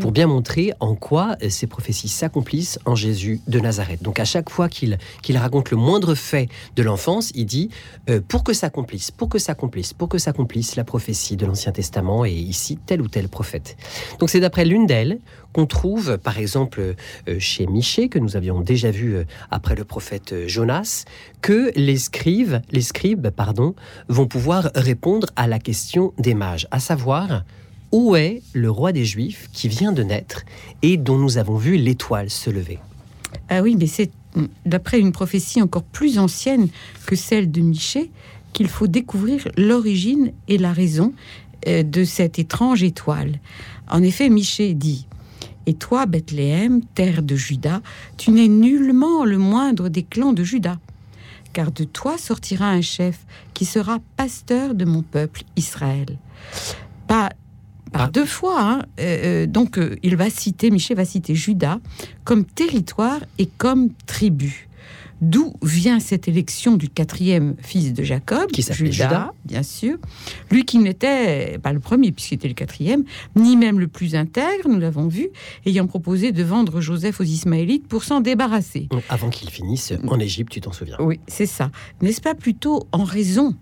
pour 0.00 0.12
bien 0.12 0.26
montrer 0.26 0.72
en 0.80 0.94
quoi 0.94 1.36
ces 1.48 1.66
prophéties 1.66 2.08
s'accomplissent 2.08 2.78
en 2.84 2.94
Jésus 2.94 3.40
de 3.48 3.60
Nazareth. 3.60 4.02
Donc 4.02 4.20
à 4.20 4.24
chaque 4.24 4.50
fois 4.50 4.68
qu'il 4.68 4.98
qu'il 5.22 5.36
raconte 5.36 5.70
le 5.70 5.76
moindre 5.76 6.14
fait 6.14 6.48
de 6.76 6.82
l'enfance, 6.82 7.30
il 7.34 7.46
dit 7.46 7.70
euh, 8.10 8.20
pour 8.26 8.44
que 8.44 8.52
s'accomplisse, 8.52 9.10
pour 9.10 9.28
que 9.28 9.38
s'accomplisse, 9.38 9.92
pour 9.92 10.08
que 10.08 10.18
s'accomplisse 10.18 10.76
la 10.76 10.84
prophétie 10.84 11.36
de 11.36 11.46
l'Ancien 11.46 11.72
Testament 11.72 12.24
et 12.24 12.32
ici 12.32 12.78
tel 12.84 13.00
ou 13.00 13.08
tel 13.08 13.28
prophète. 13.28 13.76
Donc 14.18 14.30
c'est 14.30 14.40
d'après 14.40 14.64
l'une 14.64 14.86
d'elles 14.86 15.18
qu'on 15.52 15.66
trouve 15.66 16.18
par 16.18 16.38
exemple 16.38 16.94
euh, 17.28 17.38
chez 17.38 17.66
Michée 17.66 18.08
que 18.08 18.18
nous 18.18 18.36
avions 18.36 18.60
déjà 18.60 18.90
vu 18.90 19.16
euh, 19.16 19.24
après 19.50 19.74
le 19.74 19.84
prophète 19.84 20.46
Jonas 20.46 21.04
que 21.42 21.72
les 21.76 21.96
scribes, 21.96 22.56
les 22.70 22.82
scribes 22.82 23.30
pardon, 23.30 23.74
vont 24.08 24.26
pouvoir 24.26 24.70
répondre 24.74 25.28
à 25.36 25.46
la 25.46 25.58
question 25.58 26.12
des 26.18 26.34
mages, 26.34 26.66
à 26.70 26.80
savoir 26.80 27.44
où 27.94 28.16
est 28.16 28.42
le 28.54 28.68
roi 28.72 28.90
des 28.90 29.04
Juifs 29.04 29.48
qui 29.52 29.68
vient 29.68 29.92
de 29.92 30.02
naître 30.02 30.42
et 30.82 30.96
dont 30.96 31.16
nous 31.16 31.38
avons 31.38 31.56
vu 31.56 31.76
l'étoile 31.76 32.28
se 32.28 32.50
lever? 32.50 32.80
Ah 33.48 33.62
oui, 33.62 33.76
mais 33.78 33.86
c'est 33.86 34.10
d'après 34.66 34.98
une 34.98 35.12
prophétie 35.12 35.62
encore 35.62 35.84
plus 35.84 36.18
ancienne 36.18 36.66
que 37.06 37.14
celle 37.14 37.52
de 37.52 37.60
Michée 37.60 38.10
qu'il 38.52 38.66
faut 38.66 38.88
découvrir 38.88 39.46
l'origine 39.56 40.32
et 40.48 40.58
la 40.58 40.72
raison 40.72 41.12
euh, 41.68 41.84
de 41.84 42.02
cette 42.02 42.40
étrange 42.40 42.82
étoile. 42.82 43.38
En 43.88 44.02
effet, 44.02 44.28
Michée 44.28 44.74
dit 44.74 45.06
Et 45.66 45.74
toi, 45.74 46.06
Bethléem, 46.06 46.80
terre 46.96 47.22
de 47.22 47.36
Juda, 47.36 47.80
tu 48.16 48.32
n'es 48.32 48.48
nullement 48.48 49.24
le 49.24 49.38
moindre 49.38 49.88
des 49.88 50.02
clans 50.02 50.32
de 50.32 50.42
Juda, 50.42 50.80
car 51.52 51.70
de 51.70 51.84
toi 51.84 52.18
sortira 52.18 52.70
un 52.70 52.82
chef 52.82 53.24
qui 53.54 53.64
sera 53.64 54.00
pasteur 54.16 54.74
de 54.74 54.84
mon 54.84 55.02
peuple 55.02 55.42
Israël. 55.54 56.18
Par 57.94 58.10
deux 58.10 58.26
fois. 58.26 58.60
Hein. 58.60 58.82
Euh, 59.00 59.44
euh, 59.44 59.46
donc, 59.46 59.78
euh, 59.78 59.96
il 60.02 60.16
va 60.16 60.28
citer, 60.28 60.70
Michel 60.70 60.96
va 60.96 61.04
citer 61.04 61.34
Judas 61.34 61.78
comme 62.24 62.44
territoire 62.44 63.20
et 63.38 63.46
comme 63.46 63.90
tribu. 64.06 64.68
D'où 65.20 65.54
vient 65.62 66.00
cette 66.00 66.26
élection 66.26 66.76
du 66.76 66.88
quatrième 66.88 67.54
fils 67.62 67.94
de 67.94 68.02
Jacob, 68.02 68.50
qui 68.50 68.62
Judas, 68.62 68.90
Judas, 68.90 69.32
bien 69.44 69.62
sûr. 69.62 69.96
Lui 70.50 70.64
qui 70.64 70.78
n'était 70.78 71.56
pas 71.58 71.72
le 71.72 71.78
premier, 71.78 72.10
puisqu'il 72.10 72.34
était 72.34 72.48
le 72.48 72.54
quatrième, 72.54 73.04
ni 73.36 73.56
même 73.56 73.78
le 73.78 73.86
plus 73.86 74.16
intègre, 74.16 74.68
nous 74.68 74.80
l'avons 74.80 75.06
vu, 75.06 75.28
ayant 75.64 75.86
proposé 75.86 76.32
de 76.32 76.42
vendre 76.42 76.80
Joseph 76.80 77.20
aux 77.20 77.24
Ismaélites 77.24 77.86
pour 77.86 78.02
s'en 78.02 78.20
débarrasser. 78.20 78.88
Avant 79.08 79.30
qu'il 79.30 79.48
finisse 79.50 79.94
en 80.06 80.18
Égypte, 80.18 80.52
tu 80.52 80.60
t'en 80.60 80.72
souviens 80.72 80.96
Oui, 80.98 81.20
c'est 81.28 81.46
ça. 81.46 81.70
N'est-ce 82.02 82.20
pas 82.20 82.34
plutôt 82.34 82.86
en 82.90 83.04
raison 83.04 83.54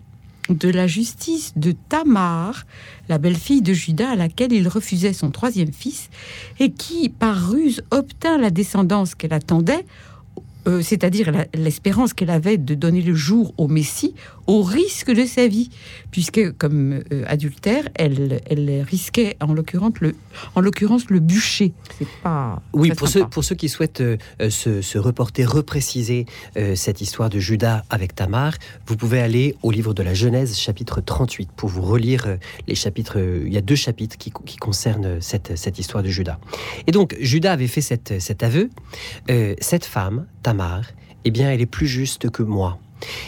de 0.49 0.69
la 0.69 0.87
justice 0.87 1.53
de 1.55 1.73
Tamar, 1.89 2.65
la 3.09 3.17
belle-fille 3.17 3.61
de 3.61 3.73
Judas 3.73 4.11
à 4.11 4.15
laquelle 4.15 4.51
il 4.51 4.67
refusait 4.67 5.13
son 5.13 5.31
troisième 5.31 5.71
fils, 5.71 6.09
et 6.59 6.71
qui, 6.71 7.09
par 7.09 7.49
ruse, 7.49 7.83
obtint 7.91 8.37
la 8.37 8.49
descendance 8.49 9.15
qu'elle 9.15 9.33
attendait 9.33 9.85
euh, 10.65 10.81
c'est-à-dire 10.81 11.29
l'espérance 11.53 12.13
qu'elle 12.13 12.29
avait 12.29 12.57
de 12.57 12.73
donner 12.73 13.01
le 13.01 13.13
jour 13.13 13.53
au 13.57 13.67
Messie 13.67 14.15
au 14.47 14.61
risque 14.63 15.11
de 15.11 15.25
sa 15.25 15.47
vie, 15.47 15.69
puisque 16.11 16.51
comme 16.57 17.03
euh, 17.11 17.23
adultère, 17.27 17.87
elle, 17.95 18.41
elle 18.45 18.83
risquait 18.87 19.35
en 19.41 19.53
l'occurrence 19.53 19.93
le, 20.01 20.15
en 20.55 20.61
l'occurrence 20.61 21.09
le 21.09 21.19
bûcher. 21.19 21.73
C'est 21.97 22.07
pas 22.21 22.61
oui 22.73 22.91
pour 22.91 23.07
ceux 23.07 23.25
pour 23.25 23.43
ceux 23.43 23.55
qui 23.55 23.69
souhaitent 23.69 24.01
euh, 24.01 24.17
se, 24.49 24.97
reporter, 24.97 25.45
repréciser 25.45 26.25
cette 26.75 27.01
histoire 27.01 27.29
de 27.29 27.39
Judas 27.39 27.83
avec 27.89 28.15
Tamar, 28.15 28.53
vous 28.85 28.95
pouvez 28.95 29.19
aller 29.19 29.55
au 29.63 29.71
livre 29.71 29.93
de 29.93 30.03
la 30.03 30.13
Genèse 30.13 30.57
chapitre 30.57 31.01
38 31.01 31.49
pour 31.55 31.69
vous 31.69 31.81
relire 31.81 32.37
les 32.67 32.75
chapitres. 32.75 33.17
il 33.17 33.51
y 33.51 33.57
a 33.57 33.61
deux 33.61 33.75
chapitres 33.75 34.17
qui, 34.17 34.31
qui 34.45 34.57
concernent 34.57 35.19
cette, 35.21 35.57
cette 35.57 35.79
histoire 35.79 36.03
de 36.03 36.09
Judas. 36.09 36.39
Et 36.87 36.91
donc 36.91 37.15
Judas 37.19 37.51
avait 37.51 37.67
fait 37.67 37.81
cette, 37.81 38.19
cet 38.21 38.43
aveu. 38.43 38.69
cette 39.59 39.85
femme 39.85 40.25
Tamar 40.43 40.83
eh 41.25 41.31
bien, 41.31 41.51
elle 41.51 41.61
est 41.61 41.65
plus 41.65 41.87
juste 41.87 42.29
que 42.29 42.43
moi. 42.43 42.79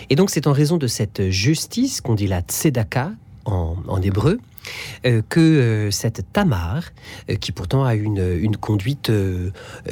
Et 0.09 0.15
donc, 0.15 0.29
c'est 0.29 0.47
en 0.47 0.53
raison 0.53 0.77
de 0.77 0.87
cette 0.87 1.29
justice 1.29 2.01
qu'on 2.01 2.15
dit 2.15 2.27
la 2.27 2.41
tzedaka 2.41 3.11
en, 3.45 4.01
hébreu, 4.01 4.39
euh, 5.05 5.21
que 5.29 5.39
euh, 5.39 5.91
cette 5.91 6.25
Tamar, 6.33 6.83
euh, 7.29 7.35
qui 7.35 7.51
pourtant 7.51 7.85
a 7.85 7.93
une, 7.93 8.57
conduite 8.57 9.11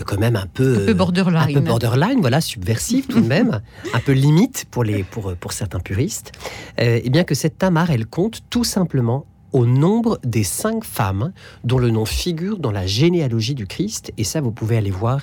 quand 0.05 0.19
même 0.19 0.35
un 0.35 0.47
peu, 0.47 0.91
borderline, 0.93 1.57
un 1.57 1.61
peu 1.61 1.65
borderline, 1.65 2.19
voilà, 2.19 2.41
subversive 2.41 3.05
tout 3.07 3.21
de 3.21 3.27
même, 3.27 3.61
un 3.93 3.99
peu 3.99 4.13
limite 4.13 4.65
pour 4.71 4.83
les 4.83 5.03
pour 5.03 5.35
pour 5.35 5.53
certains 5.53 5.79
puristes, 5.79 6.31
eh 6.77 7.09
bien 7.09 7.23
que 7.23 7.35
cette 7.35 7.57
Tamar, 7.57 7.91
elle 7.91 8.07
compte 8.07 8.41
tout 8.49 8.63
simplement 8.63 9.25
au 9.53 9.65
nombre 9.65 10.19
des 10.23 10.43
cinq 10.43 10.83
femmes 10.83 11.31
dont 11.63 11.77
le 11.77 11.91
nom 11.91 12.05
figure 12.05 12.57
dans 12.57 12.71
la 12.71 12.85
généalogie 12.85 13.55
du 13.55 13.67
Christ. 13.67 14.11
Et 14.17 14.23
ça, 14.23 14.41
vous 14.41 14.51
pouvez 14.51 14.77
aller 14.77 14.91
voir 14.91 15.21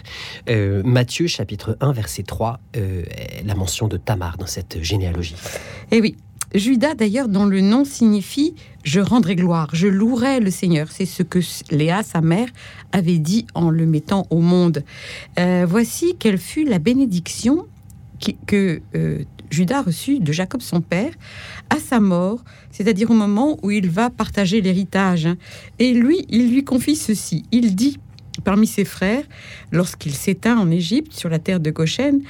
euh, 0.48 0.82
Matthieu 0.84 1.26
chapitre 1.26 1.76
1, 1.80 1.92
verset 1.92 2.22
3, 2.22 2.60
euh, 2.76 3.02
la 3.44 3.54
mention 3.54 3.88
de 3.88 3.96
Tamar 3.96 4.38
dans 4.38 4.46
cette 4.46 4.82
généalogie. 4.82 5.34
Eh 5.90 6.00
oui, 6.00 6.16
Judas, 6.54 6.94
d'ailleurs, 6.94 7.28
dont 7.28 7.44
le 7.44 7.60
nom 7.60 7.84
signifie 7.84 8.54
Je 8.82 9.00
rendrai 9.00 9.36
gloire, 9.36 9.68
je 9.72 9.88
louerai 9.88 10.40
le 10.40 10.50
Seigneur. 10.50 10.88
C'est 10.90 11.06
ce 11.06 11.22
que 11.22 11.40
Léa, 11.70 12.02
sa 12.02 12.20
mère, 12.20 12.48
avait 12.92 13.18
dit 13.18 13.46
en 13.54 13.70
le 13.70 13.86
mettant 13.86 14.26
au 14.30 14.40
monde. 14.40 14.84
Euh, 15.38 15.66
voici 15.68 16.16
quelle 16.18 16.38
fut 16.38 16.64
la 16.64 16.78
bénédiction 16.78 17.66
que 18.46 18.82
Judas 19.50 19.78
a 19.78 19.82
reçu 19.82 20.20
de 20.20 20.32
Jacob 20.32 20.62
son 20.62 20.80
père 20.80 21.12
à 21.68 21.78
sa 21.78 22.00
mort, 22.00 22.42
c'est-à-dire 22.70 23.10
au 23.10 23.14
moment 23.14 23.58
où 23.62 23.70
il 23.70 23.90
va 23.90 24.10
partager 24.10 24.60
l'héritage. 24.60 25.28
Et 25.78 25.92
lui, 25.92 26.24
il 26.28 26.50
lui 26.52 26.64
confie 26.64 26.96
ceci. 26.96 27.44
Il 27.52 27.74
dit 27.74 27.98
parmi 28.44 28.66
ses 28.66 28.84
frères, 28.84 29.24
lorsqu'il 29.70 30.14
s'éteint 30.14 30.56
en 30.58 30.70
Égypte, 30.70 31.12
sur 31.12 31.28
la 31.28 31.38
terre 31.38 31.60
de 31.60 31.70
Goshen, 31.70 32.20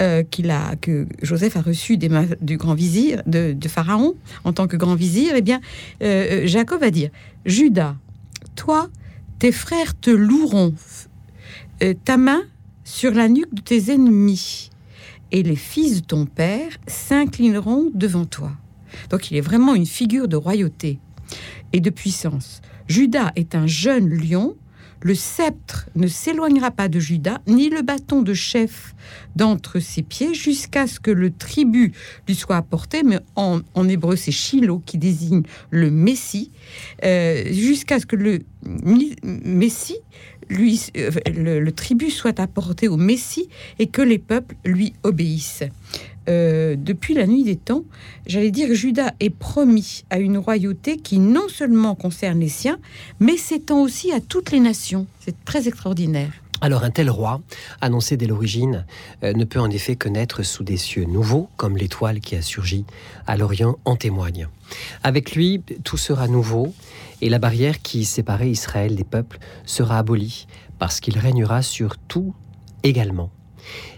euh, 0.00 0.22
qu'il 0.22 0.50
a, 0.50 0.76
que 0.76 1.06
Joseph 1.22 1.56
a 1.56 1.62
reçu 1.62 1.96
des 1.96 2.10
du 2.40 2.56
grand 2.56 2.74
vizir, 2.74 3.22
de, 3.26 3.56
Pharaon, 3.68 4.14
en 4.44 4.52
tant 4.52 4.66
que 4.66 4.76
grand 4.76 4.94
vizir, 4.94 5.32
eh 5.36 5.42
bien, 5.42 5.60
euh, 6.02 6.44
euh, 6.44 6.46
Jacob 6.46 6.80
va 6.80 6.90
dire 6.90 7.10
Judas, 7.44 7.96
toi, 8.54 8.88
tes 9.38 9.52
frères 9.52 9.98
te 9.98 10.10
loueront, 10.10 10.74
ta 12.04 12.16
main 12.16 12.42
sur 12.84 13.12
la 13.12 13.28
nuque 13.28 13.52
de 13.52 13.60
tes 13.60 13.92
ennemis, 13.92 14.70
et 15.32 15.42
les 15.42 15.56
fils 15.56 16.02
de 16.02 16.06
ton 16.06 16.26
père 16.26 16.70
s'inclineront 16.86 17.90
devant 17.94 18.24
toi. 18.24 18.52
Donc 19.10 19.30
il 19.30 19.36
est 19.36 19.42
vraiment 19.42 19.74
une 19.74 19.86
figure 19.86 20.28
de 20.28 20.36
royauté 20.36 20.98
et 21.72 21.80
de 21.80 21.90
puissance. 21.90 22.62
Judas 22.88 23.32
est 23.36 23.54
un 23.54 23.66
jeune 23.66 24.08
lion 24.08 24.56
le 25.06 25.14
sceptre 25.14 25.88
ne 25.94 26.06
s'éloignera 26.06 26.70
pas 26.70 26.88
de 26.88 26.98
Judas, 26.98 27.40
ni 27.46 27.68
le 27.68 27.82
bâton 27.82 28.22
de 28.22 28.34
chef 28.34 28.94
d'entre 29.36 29.78
ses 29.78 30.02
pieds, 30.02 30.34
jusqu'à 30.34 30.86
ce 30.86 30.98
que 31.00 31.10
le 31.10 31.30
tribut 31.30 31.92
lui 32.26 32.34
soit 32.34 32.56
apporté, 32.56 33.02
mais 33.02 33.20
en, 33.36 33.60
hébreu 33.88 34.16
c'est 34.16 34.32
Shiloh 34.32 34.82
qui 34.84 34.98
désigne 34.98 35.42
le 35.70 35.90
Messie, 35.90 36.50
euh, 37.04 37.44
jusqu'à 37.52 38.00
ce 38.00 38.06
que 38.06 38.16
le 38.16 38.40
Messie, 39.22 39.98
lui, 40.48 40.80
euh, 40.96 41.10
le 41.26 41.72
tribut 41.72 42.10
soit 42.10 42.40
apporté 42.40 42.88
au 42.88 42.96
Messie 42.96 43.48
et 43.78 43.86
que 43.86 44.02
les 44.02 44.18
peuples 44.18 44.56
lui 44.64 44.94
obéissent. 45.02 45.64
Euh, 46.28 46.74
depuis 46.76 47.14
la 47.14 47.26
nuit 47.26 47.44
des 47.44 47.56
temps, 47.56 47.84
j'allais 48.26 48.50
dire, 48.50 48.74
Judas 48.74 49.12
est 49.20 49.30
promis 49.30 50.04
à 50.10 50.18
une 50.18 50.38
royauté 50.38 50.96
qui 50.96 51.18
non 51.18 51.48
seulement 51.48 51.94
concerne 51.94 52.40
les 52.40 52.48
siens, 52.48 52.78
mais 53.20 53.36
s'étend 53.36 53.80
aussi 53.80 54.12
à 54.12 54.20
toutes 54.20 54.50
les 54.50 54.60
nations. 54.60 55.06
C'est 55.20 55.44
très 55.44 55.68
extraordinaire. 55.68 56.32
Alors 56.62 56.84
un 56.84 56.90
tel 56.90 57.10
roi, 57.10 57.42
annoncé 57.82 58.16
dès 58.16 58.26
l'origine, 58.26 58.86
euh, 59.22 59.34
ne 59.34 59.44
peut 59.44 59.60
en 59.60 59.70
effet 59.70 59.94
que 59.94 60.08
naître 60.08 60.42
sous 60.42 60.64
des 60.64 60.78
cieux 60.78 61.04
nouveaux, 61.04 61.48
comme 61.56 61.76
l'étoile 61.76 62.20
qui 62.20 62.34
a 62.34 62.42
surgi 62.42 62.86
à 63.26 63.36
l'Orient 63.36 63.76
en 63.84 63.94
témoigne. 63.94 64.48
Avec 65.02 65.36
lui, 65.36 65.62
tout 65.84 65.98
sera 65.98 66.28
nouveau, 66.28 66.74
et 67.20 67.28
la 67.28 67.38
barrière 67.38 67.82
qui 67.82 68.04
séparait 68.04 68.50
Israël 68.50 68.94
des 68.94 69.04
peuples 69.04 69.38
sera 69.64 69.98
abolie, 69.98 70.46
parce 70.78 71.00
qu'il 71.00 71.18
régnera 71.18 71.62
sur 71.62 71.96
tout 71.98 72.34
également. 72.82 73.30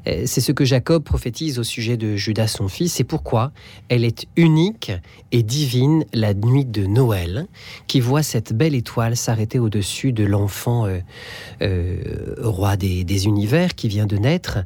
Euh, 0.08 0.22
c'est 0.26 0.40
ce 0.40 0.52
que 0.52 0.64
Jacob 0.64 1.02
prophétise 1.02 1.58
au 1.58 1.62
sujet 1.62 1.96
de 1.96 2.16
Judas 2.16 2.48
son 2.48 2.68
fils, 2.68 3.00
et 3.00 3.04
pourquoi 3.04 3.52
elle 3.88 4.04
est 4.04 4.26
unique 4.36 4.92
et 5.32 5.42
divine 5.42 6.04
la 6.12 6.34
nuit 6.34 6.64
de 6.64 6.86
Noël, 6.86 7.46
qui 7.86 8.00
voit 8.00 8.22
cette 8.22 8.52
belle 8.52 8.74
étoile 8.74 9.16
s'arrêter 9.16 9.58
au-dessus 9.58 10.12
de 10.12 10.24
l'enfant 10.24 10.86
euh, 10.86 10.98
euh, 11.62 12.34
roi 12.38 12.76
des, 12.76 13.26
univers 13.26 13.74
qui 13.74 13.88
vient 13.88 14.06
de 14.06 14.16
naître 14.16 14.58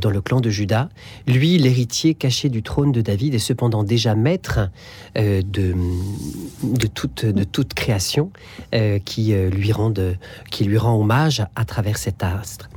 dans 0.00 0.08
le 0.08 0.22
clan 0.22 0.40
de 0.40 0.48
Judas. 0.48 0.88
Lui, 1.26 1.58
l'héritier 1.58 2.14
caché 2.14 2.48
du 2.48 2.62
trône 2.62 2.92
de 2.92 3.02
David, 3.02 3.34
est 3.34 3.38
cependant 3.38 3.84
déjà 3.84 4.14
maître 4.14 4.70
de, 5.16 5.42
de, 5.42 6.86
toute, 6.86 7.26
de 7.26 7.44
toute 7.44 7.74
création 7.74 8.30
qui, 9.04 9.34
lui 9.34 9.72
rend 9.72 9.92
qui 10.50 10.64
lui 10.64 10.78
rend 10.78 10.98
hommage 10.98 11.44
à 11.56 11.66
travers 11.66 11.98
cet 11.98 12.22
astre. 12.22 12.70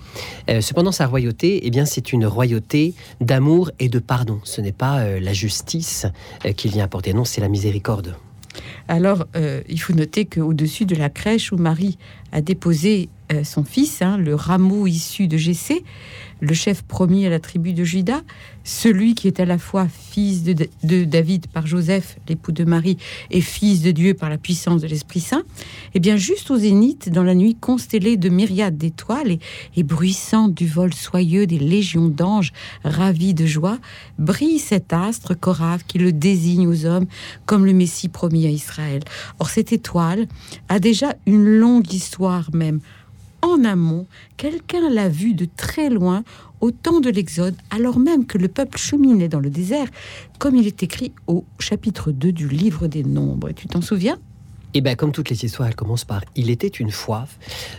cependant, 0.60 0.92
sa 0.92 1.08
royauté, 1.08 1.62
eh 1.66 1.70
bien, 1.70 1.86
c'est 1.86 2.03
une 2.12 2.26
royauté 2.26 2.94
d'amour 3.22 3.72
et 3.80 3.90
de 3.90 4.00
pardon. 4.00 4.40
Ce 4.44 4.62
n'est 4.62 4.72
pas 4.72 5.00
euh, 5.00 5.20
la 5.20 5.34
justice 5.34 6.06
euh, 6.46 6.52
qu'il 6.54 6.72
vient 6.72 6.86
apporter, 6.86 7.14
non, 7.14 7.24
c'est 7.24 7.42
la 7.42 7.50
miséricorde. 7.50 8.16
Alors, 8.88 9.26
euh, 9.36 9.62
il 9.70 9.80
faut 9.80 9.94
noter 9.94 10.26
qu'au-dessus 10.26 10.86
de 10.86 10.96
la 10.96 11.10
crèche 11.10 11.52
où 11.52 11.58
Marie 11.58 11.98
a 12.32 12.42
déposé 12.42 13.10
son 13.44 13.64
fils, 13.64 14.04
hein, 14.04 14.18
le 14.18 14.36
rameau 14.36 14.86
issu 14.86 15.28
de 15.28 15.38
Jessé, 15.38 15.84
le 16.40 16.54
chef 16.54 16.82
promis 16.84 17.26
à 17.26 17.30
la 17.30 17.40
tribu 17.40 17.74
de 17.74 17.84
Juda, 17.84 18.22
celui 18.64 19.16
qui 19.16 19.28
est 19.28 19.40
à 19.40 19.46
la 19.46 19.58
fois 19.58 19.88
fils 19.88 20.44
de, 20.44 21.04
David 21.04 21.48
par 21.48 21.68
Joseph, 21.68 22.18
l'époux 22.28 22.52
de 22.52 22.64
Marie, 22.64 22.98
et 23.30 23.42
fils 23.42 23.82
de 23.82 23.92
Dieu 23.92 24.14
par 24.14 24.30
la 24.30 24.38
puissance 24.38 24.82
de 24.82 24.88
l'Esprit 24.88 25.20
Saint, 25.20 25.44
eh 25.94 26.00
bien 26.00 26.16
juste 26.16 26.52
au 26.52 26.58
zénith, 26.58 27.10
dans 27.10 27.24
la 27.24 27.36
nuit 27.36 27.56
constellée 27.56 28.18
de 28.18 28.30
myriades 28.30 28.78
d'étoiles 28.78 29.32
et, 29.32 29.40
et 29.76 29.84
bruissante 29.84 30.54
du 30.54 30.68
vol 30.68 30.94
soyeux 30.94 31.46
des 31.46 31.60
légions 31.60 32.08
d'anges 32.08 32.54
ravis 32.84 33.34
de 33.34 33.46
joie, 33.46 33.80
brille 34.18 34.60
cet 34.60 34.94
astre 34.94 35.38
corave 35.38 35.84
qui 35.88 35.98
le 35.98 36.12
désigne 36.12 36.68
aux 36.68 36.86
hommes 36.86 37.08
comme 37.46 37.66
le 37.66 37.74
Messie 37.74 38.10
promis 38.10 38.46
à 38.46 38.50
Israël. 38.50 39.04
Or 39.40 39.50
cette 39.50 39.74
étoile 39.74 40.28
a 40.70 40.80
déjà 40.80 41.16
une 41.26 41.46
longue 41.46 41.92
histoire 41.92 42.50
même 42.54 42.80
en 43.44 43.64
amont, 43.66 44.08
quelqu'un 44.38 44.90
l'a 44.90 45.10
vu 45.10 45.34
de 45.34 45.46
très 45.46 45.90
loin 45.90 46.24
au 46.62 46.72
temps 46.72 47.02
de 47.02 47.10
l'Exode, 47.10 47.56
alors 47.70 48.00
même 48.00 48.26
que 48.26 48.38
le 48.38 48.48
peuple 48.48 48.78
cheminait 48.78 49.28
dans 49.28 49.42
le 49.42 49.50
désert, 49.50 49.88
comme 50.40 50.56
il 50.56 50.66
est 50.66 50.82
écrit 50.82 51.12
au 51.28 51.44
chapitre 51.60 52.12
2 52.12 52.32
du 52.32 52.48
livre 52.48 52.88
des 52.88 53.04
Nombres. 53.04 53.52
tu 53.52 53.68
t'en 53.68 53.82
souviens? 53.82 54.18
Et 54.76 54.80
eh 54.80 54.82
bien, 54.82 54.96
comme 54.96 55.12
toutes 55.12 55.30
les 55.30 55.46
histoires, 55.46 55.68
elles 55.68 55.76
commencent 55.76 56.04
par 56.04 56.24
Il 56.36 56.50
était 56.50 56.66
une 56.66 56.90
fois. 56.90 57.28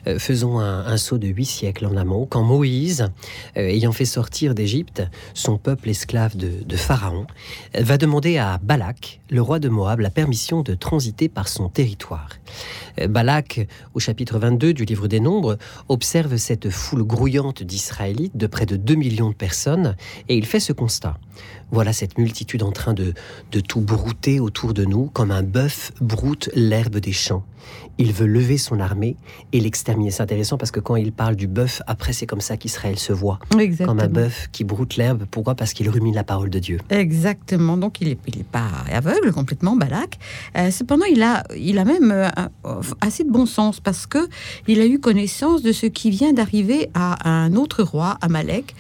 Euh, 0.07 0.21
faisons 0.21 0.61
un, 0.61 0.97
saut 0.97 1.19
de 1.19 1.27
huit 1.27 1.45
siècles 1.45 1.87
en 1.87 1.97
amont, 1.97 2.25
quand 2.25 2.45
Moïse, 2.45 3.09
euh, 3.57 3.63
ayant 3.63 3.91
fait 3.91 4.05
sortir 4.05 4.55
d'Égypte 4.55 5.03
son 5.35 5.59
peuple 5.59 5.89
esclave 5.89 6.37
de, 6.37 6.77
Pharaon, 6.77 7.27
euh, 7.75 7.83
va 7.83 7.99
demander 7.99 8.39
à 8.39 8.59
Balak, 8.63 9.21
le 9.29 9.43
roi 9.43 9.59
de 9.59 9.69
Moab, 9.69 9.99
la 9.99 10.11
permission 10.11 10.63
de 10.63 10.75
transiter 10.75 11.29
par 11.29 11.49
son 11.49 11.69
territoire. 11.69 12.29
Balak, 13.09 13.67
au 13.95 13.99
chapitre 13.99 14.39
22 14.39 14.73
du 14.73 14.85
livre 14.85 15.09
des 15.09 15.19
Nombres, 15.19 15.59
observe 15.89 16.37
cette 16.37 16.71
foule 16.71 17.03
grouillante 17.03 17.65
d'Israélites 17.65 18.37
de 18.37 18.47
près 18.47 18.67
de 18.67 18.77
2 18.77 18.95
millions 18.95 19.31
de 19.31 19.35
personnes 19.35 19.97
et 20.29 20.37
il 20.37 20.47
fait 20.47 20.61
ce 20.61 20.73
constat. 20.73 21.19
Voilà 21.75 21.93
cette 21.93 22.19
multitude 22.19 22.63
en 22.63 22.71
train 22.71 22.95
de, 22.95 23.15
de 23.51 23.59
tout 23.59 23.81
brouter 23.81 24.39
autour 24.39 24.75
de 24.75 24.85
nous, 24.85 25.07
comme 25.07 25.33
un 25.33 25.43
bœuf 25.43 25.91
broute 26.01 26.49
l'herbe 26.55 26.99
des 26.99 27.11
champs 27.11 27.45
il 27.99 28.13
veut 28.13 28.27
lever 28.27 28.59
son 28.59 28.81
armée 28.81 29.17
et 29.53 29.61
l'exterminer. 29.61 30.11
C'est 30.11 30.23
intéressant 30.23 30.59
parce 30.59 30.71
que 30.71 30.81
quand 30.81 30.97
il 30.97 31.13
parle 31.13 31.37
du 31.37 31.47
bœuf, 31.47 31.83
après 31.87 32.13
c'est 32.13 32.27
comme 32.27 32.41
ça 32.41 32.57
qu'Israël 32.57 32.99
se 32.99 33.13
voit. 33.13 33.39
Comme 33.85 34.01
un 34.01 34.09
bœuf 34.09 34.49
qui 34.53 34.65
broute 34.65 34.97
l'herbe. 34.97 35.25
Pourquoi? 35.31 35.55
Parce 35.55 35.73
qu'il 35.73 35.89
rumine 35.89 36.15
la 36.15 36.25
parole 36.25 36.51
de 36.51 36.59
Dieu. 36.59 36.79
Exactement. 36.91 37.77
Donc 37.77 38.01
il 38.01 38.09
n'est 38.09 38.19
est 38.27 38.45
pas 38.45 38.69
aveugle 38.91 39.33
complètement, 39.33 39.77
Balak. 39.77 40.19
Euh, 40.57 40.71
cependant, 40.71 41.07
il 41.07 41.23
a, 41.23 41.45
il 41.57 41.79
a 41.79 41.85
même 41.85 42.11
euh, 42.11 42.29
assez 43.01 43.25
de 43.25 43.31
bon 43.31 43.47
sens 43.47 43.81
parce 43.81 44.07
que 44.07 44.29
il 44.67 44.81
a 44.81 44.87
eu 44.87 44.99
connaissance 44.99 45.63
de 45.63 45.73
ce 45.73 45.87
qui 45.87 46.11
vient 46.11 46.33
d'arriver 46.33 46.91
à 46.95 47.29
un 47.29 47.55
autre 47.55 47.83
roi, 47.83 48.19
Amalek, 48.21 48.75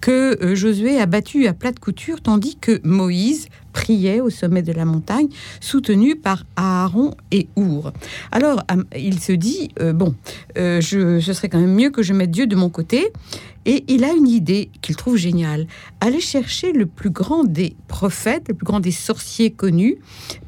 que 0.00 0.42
euh, 0.42 0.54
Josué 0.54 0.98
a 0.98 1.06
battu 1.06 1.46
à 1.46 1.52
plate 1.52 1.78
couture, 1.78 2.20
tandis 2.20 2.56
que 2.56 2.80
Moïse 2.84 3.48
priait 3.72 4.20
au 4.20 4.30
sommet 4.30 4.62
de 4.62 4.72
la 4.72 4.84
montagne, 4.84 5.28
soutenu 5.60 6.16
par 6.16 6.44
Aaron 6.56 7.14
et 7.30 7.48
Our. 7.56 7.92
Alors, 8.32 8.62
il 8.96 9.20
se 9.20 9.32
dit, 9.32 9.70
euh, 9.80 9.92
bon, 9.92 10.14
euh, 10.58 10.80
ce 10.80 11.20
serait 11.32 11.48
quand 11.48 11.60
même 11.60 11.74
mieux 11.74 11.90
que 11.90 12.02
je 12.02 12.12
mette 12.12 12.30
Dieu 12.30 12.46
de 12.46 12.56
mon 12.56 12.68
côté. 12.68 13.12
Et 13.66 13.84
il 13.88 14.04
a 14.04 14.12
une 14.14 14.26
idée 14.26 14.70
qu'il 14.80 14.96
trouve 14.96 15.18
géniale. 15.18 15.66
Aller 16.00 16.20
chercher 16.20 16.72
le 16.72 16.86
plus 16.86 17.10
grand 17.10 17.44
des 17.44 17.76
prophètes, 17.88 18.44
le 18.48 18.54
plus 18.54 18.64
grand 18.64 18.80
des 18.80 18.90
sorciers 18.90 19.50
connus, 19.50 19.98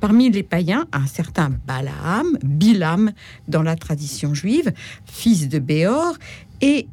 parmi 0.01 0.31
les 0.31 0.43
païens, 0.43 0.87
un 0.93 1.07
certain 1.07 1.53
Balaam, 1.67 2.39
Bilam 2.43 3.13
dans 3.49 3.63
la 3.63 3.77
tradition 3.77 4.33
juive, 4.33 4.73
fils 5.05 5.49
de 5.49 5.59
Béor, 5.59 6.15
et 6.63 6.87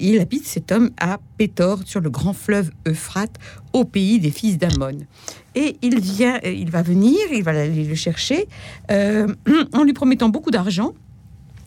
il 0.00 0.20
habite 0.20 0.46
cet 0.46 0.72
homme 0.72 0.90
à 1.00 1.18
Pétor, 1.38 1.80
sur 1.86 2.00
le 2.00 2.10
grand 2.10 2.32
fleuve 2.32 2.70
Euphrate, 2.86 3.38
au 3.72 3.84
pays 3.84 4.18
des 4.18 4.30
fils 4.30 4.58
d'Amon. 4.58 4.98
Et 5.54 5.76
il 5.82 6.00
vient, 6.00 6.40
il 6.42 6.70
va 6.70 6.82
venir, 6.82 7.18
il 7.32 7.44
va 7.44 7.52
aller 7.52 7.84
le 7.84 7.94
chercher, 7.94 8.48
euh, 8.90 9.28
en 9.72 9.84
lui 9.84 9.92
promettant 9.92 10.28
beaucoup 10.28 10.50
d'argent 10.50 10.92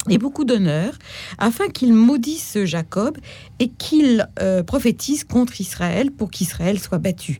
et 0.09 0.17
beaucoup 0.17 0.45
d'honneur, 0.45 0.93
afin 1.37 1.67
qu'il 1.67 1.93
maudisse 1.93 2.57
Jacob 2.63 3.17
et 3.59 3.69
qu'il 3.69 4.27
euh, 4.39 4.63
prophétise 4.63 5.25
contre 5.25 5.59
Israël 5.59 6.11
pour 6.11 6.31
qu'Israël 6.31 6.79
soit 6.79 6.97
battu. 6.97 7.39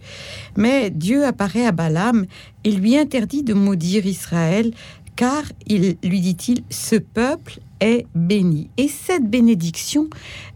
Mais 0.57 0.89
Dieu 0.89 1.25
apparaît 1.25 1.65
à 1.65 1.71
Balaam 1.71 2.25
et 2.65 2.71
lui 2.71 2.97
interdit 2.97 3.43
de 3.43 3.53
maudire 3.53 4.05
Israël, 4.05 4.73
car 5.15 5.43
il 5.65 5.97
lui 6.03 6.19
dit-il, 6.19 6.63
ce 6.69 6.95
peuple 6.95 7.59
est 7.79 8.05
béni. 8.15 8.69
Et 8.77 8.87
cette 8.87 9.29
bénédiction, 9.29 10.09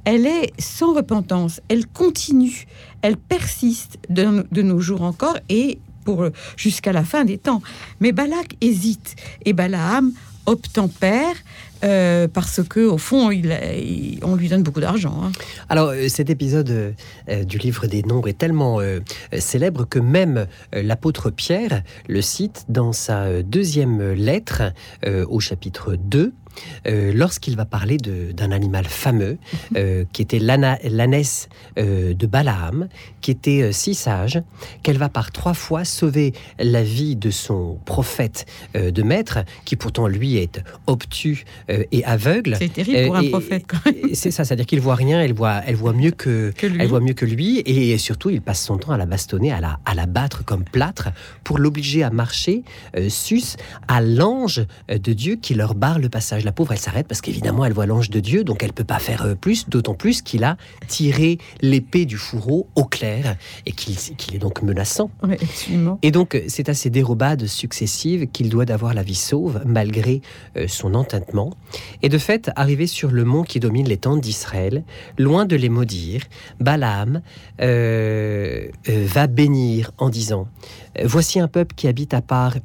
elle 0.05 0.25
est 0.25 0.51
sans 0.59 0.93
repentance, 0.93 1.61
elle 1.69 1.87
continue, 1.87 2.65
elle 3.01 3.17
persiste 3.17 3.97
de, 4.09 4.45
de 4.51 4.61
nos 4.61 4.79
jours 4.79 5.01
encore 5.01 5.37
et 5.49 5.79
pour 6.03 6.25
jusqu'à 6.57 6.91
la 6.91 7.03
fin 7.03 7.25
des 7.25 7.37
temps. 7.37 7.61
Mais 7.99 8.11
Balak 8.11 8.55
hésite 8.61 9.15
et 9.45 9.53
Balaam 9.53 10.11
obtempère 10.47 11.35
euh, 11.83 12.27
parce 12.27 12.61
que 12.63 12.79
au 12.79 12.97
fond, 12.97 13.31
il, 13.31 14.19
on 14.23 14.35
lui 14.35 14.49
donne 14.49 14.63
beaucoup 14.63 14.81
d'argent. 14.81 15.21
Hein. 15.23 15.31
Alors, 15.69 15.89
euh, 15.89 16.07
cet 16.07 16.29
épisode 16.29 16.95
du 17.45 17.57
livre 17.57 17.87
des 17.87 18.03
Nombres 18.03 18.27
est 18.27 18.37
tellement 18.37 18.79
célèbre 19.37 19.85
que 19.85 19.99
même 19.99 20.47
l'apôtre 20.73 21.29
Pierre 21.29 21.83
le 22.07 22.21
cite 22.21 22.65
dans 22.69 22.93
sa 22.93 23.43
deuxième 23.43 24.13
lettre 24.13 24.73
au 25.05 25.39
chapitre 25.39 25.95
2. 25.95 26.33
Euh, 26.87 27.11
lorsqu'il 27.13 27.55
va 27.55 27.65
parler 27.65 27.97
d'un 27.97 28.51
animal 28.51 28.85
fameux, 28.85 29.37
euh, 29.75 30.05
qui 30.13 30.21
était 30.21 30.39
l'ânesse 30.39 31.49
euh, 31.77 32.13
de 32.13 32.27
Balaam, 32.27 32.87
qui 33.21 33.31
était 33.31 33.71
si 33.71 33.93
sage 33.93 34.41
qu'elle 34.83 34.97
va 34.97 35.09
par 35.09 35.31
trois 35.31 35.53
fois 35.53 35.85
sauver 35.85 36.33
la 36.59 36.83
vie 36.83 37.15
de 37.15 37.29
son 37.29 37.77
prophète 37.85 38.45
de 38.73 39.03
maître, 39.03 39.39
qui 39.65 39.75
pourtant 39.75 40.07
lui 40.07 40.37
est 40.37 40.61
obtus 40.87 41.45
et 41.69 42.03
aveugle. 42.05 42.55
C'est 42.57 42.73
terrible 42.73 43.05
pour 43.05 43.15
un 43.15 43.29
prophète. 43.29 43.65
C'est 44.13 44.31
ça, 44.31 44.43
c'est-à-dire 44.43 44.65
qu'il 44.65 44.81
voit 44.81 44.95
rien, 44.95 45.21
elle 45.21 45.33
voit, 45.33 45.61
elle 45.65 45.75
voit 45.75 45.93
mieux 45.93 46.11
que, 46.11 46.53
elle 46.61 46.87
voit 46.87 46.99
mieux 46.99 47.13
que 47.13 47.25
lui, 47.25 47.59
et 47.59 47.97
surtout 47.97 48.29
il 48.29 48.41
passe 48.41 48.63
son 48.63 48.77
temps 48.77 48.91
à 48.91 48.97
la 48.97 49.05
bastonner, 49.05 49.51
à 49.51 49.59
la, 49.59 49.79
à 49.85 49.93
la 49.93 50.05
battre 50.05 50.43
comme 50.43 50.63
plâtre, 50.63 51.09
pour 51.43 51.59
l'obliger 51.59 52.03
à 52.03 52.09
marcher 52.09 52.63
sus 53.09 53.55
à 53.87 54.01
l'ange 54.01 54.65
de 54.89 55.13
Dieu 55.13 55.35
qui 55.35 55.53
leur 55.53 55.75
barre 55.75 55.99
le 55.99 56.09
passage 56.09 56.40
la 56.45 56.51
pauvre, 56.51 56.71
elle 56.71 56.79
s'arrête 56.79 57.07
parce 57.07 57.21
qu'évidemment, 57.21 57.65
elle 57.65 57.73
voit 57.73 57.85
l'ange 57.85 58.09
de 58.09 58.19
Dieu, 58.19 58.43
donc 58.43 58.63
elle 58.63 58.73
peut 58.73 58.83
pas 58.83 58.99
faire 58.99 59.23
euh, 59.23 59.35
plus, 59.35 59.69
d'autant 59.69 59.93
plus 59.93 60.21
qu'il 60.21 60.43
a 60.43 60.57
tiré 60.87 61.37
l'épée 61.61 62.05
du 62.05 62.17
fourreau 62.17 62.67
au 62.75 62.85
clair 62.85 63.35
et 63.65 63.71
qu'il 63.71 63.95
est 64.33 64.39
donc 64.39 64.61
menaçant. 64.61 65.09
et 66.01 66.11
donc, 66.11 66.35
euh, 66.35 66.43
c'est 66.47 66.69
à 66.69 66.73
ces 66.73 66.89
dérobades 66.89 67.45
successives 67.47 68.27
qu'il 68.27 68.49
doit 68.49 68.65
d'avoir 68.65 68.93
la 68.93 69.03
vie 69.03 69.15
sauve, 69.15 69.61
malgré 69.65 70.21
euh, 70.57 70.67
son 70.67 70.93
entêtement. 70.93 71.53
Et 72.01 72.09
de 72.09 72.17
fait, 72.17 72.51
arrivé 72.55 72.87
sur 72.87 73.11
le 73.11 73.23
mont 73.25 73.43
qui 73.43 73.59
domine 73.59 73.87
les 73.87 73.97
tentes 73.97 74.21
d'Israël, 74.21 74.83
loin 75.17 75.45
de 75.45 75.55
les 75.55 75.69
maudire, 75.69 76.23
Balaam 76.59 77.21
va 77.59 79.27
bénir 79.27 79.91
en 79.97 80.09
disant 80.09 80.47
Voici 81.03 81.39
un 81.39 81.47
peuple 81.47 81.75
qui 81.75 81.87
habite 81.87 82.13
à 82.13 82.21
part 82.21 82.55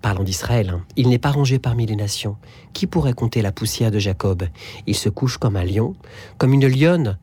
parlons 0.00 0.24
d'Israël, 0.24 0.70
hein. 0.70 0.84
il 0.96 1.08
n'est 1.08 1.18
pas 1.18 1.30
rangé 1.30 1.58
parmi 1.58 1.86
les 1.86 1.96
nations. 1.96 2.36
Qui 2.72 2.86
pourrait 2.86 3.12
compter 3.12 3.42
la 3.42 3.52
poussière 3.52 3.90
de 3.90 3.98
Jacob? 3.98 4.44
Il 4.86 4.96
se 4.96 5.08
couche 5.08 5.38
comme 5.38 5.56
un 5.56 5.64
lion, 5.64 5.94
comme 6.38 6.52
une 6.52 6.66
lionne. 6.66 7.18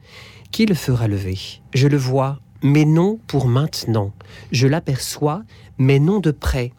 Qui 0.51 0.65
le 0.65 0.75
fera 0.75 1.07
lever? 1.07 1.37
Je 1.73 1.87
le 1.87 1.97
vois, 1.97 2.39
mais 2.61 2.85
non 2.85 3.19
pour 3.27 3.47
maintenant. 3.47 4.11
Je 4.51 4.67
l'aperçois, 4.67 5.43
mais 5.77 5.99
non 5.99 6.19
de 6.19 6.31
près. 6.31 6.71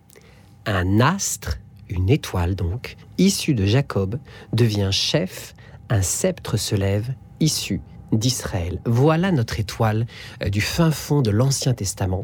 Un 0.66 1.00
astre, 1.00 1.58
une 1.88 2.10
étoile 2.10 2.54
donc, 2.54 2.96
issue 3.18 3.54
de 3.54 3.66
Jacob, 3.66 4.18
devient 4.52 4.90
chef, 4.92 5.54
un 5.88 6.02
sceptre 6.02 6.56
se 6.56 6.74
lève, 6.74 7.14
issu 7.40 7.80
d'Israël. 8.12 8.80
Voilà 8.86 9.32
notre 9.32 9.60
étoile 9.60 10.06
euh, 10.42 10.48
du 10.48 10.60
fin 10.60 10.90
fond 10.90 11.22
de 11.22 11.30
l'Ancien 11.30 11.74
Testament, 11.74 12.22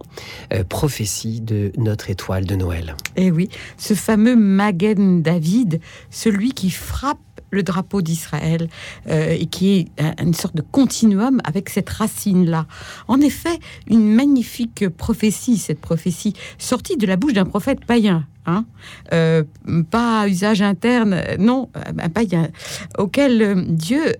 euh, 0.52 0.64
prophétie 0.64 1.40
de 1.40 1.72
notre 1.76 2.10
étoile 2.10 2.44
de 2.44 2.56
Noël. 2.56 2.96
Eh 3.16 3.30
oui, 3.30 3.48
ce 3.76 3.94
fameux 3.94 4.36
Magen 4.36 5.22
David, 5.22 5.80
celui 6.10 6.52
qui 6.52 6.70
frappe 6.70 7.18
le 7.50 7.62
drapeau 7.62 8.02
d'Israël 8.02 8.68
euh, 9.08 9.36
et 9.38 9.46
qui 9.46 9.76
est 9.78 10.22
une 10.22 10.34
sorte 10.34 10.56
de 10.56 10.62
continuum 10.62 11.40
avec 11.44 11.68
cette 11.68 11.88
racine-là. 11.88 12.66
En 13.08 13.20
effet, 13.20 13.58
une 13.88 14.14
magnifique 14.14 14.88
prophétie, 14.88 15.58
cette 15.58 15.80
prophétie 15.80 16.34
sortie 16.58 16.96
de 16.96 17.06
la 17.06 17.16
bouche 17.16 17.32
d'un 17.32 17.44
prophète 17.44 17.84
païen, 17.84 18.26
Hein 18.48 18.64
euh, 19.12 19.42
pas 19.90 20.28
usage 20.28 20.62
interne, 20.62 21.20
non, 21.40 21.68
un 21.74 22.08
païen, 22.08 22.48
auquel 22.96 23.42
euh, 23.42 23.64
Dieu 23.66 24.14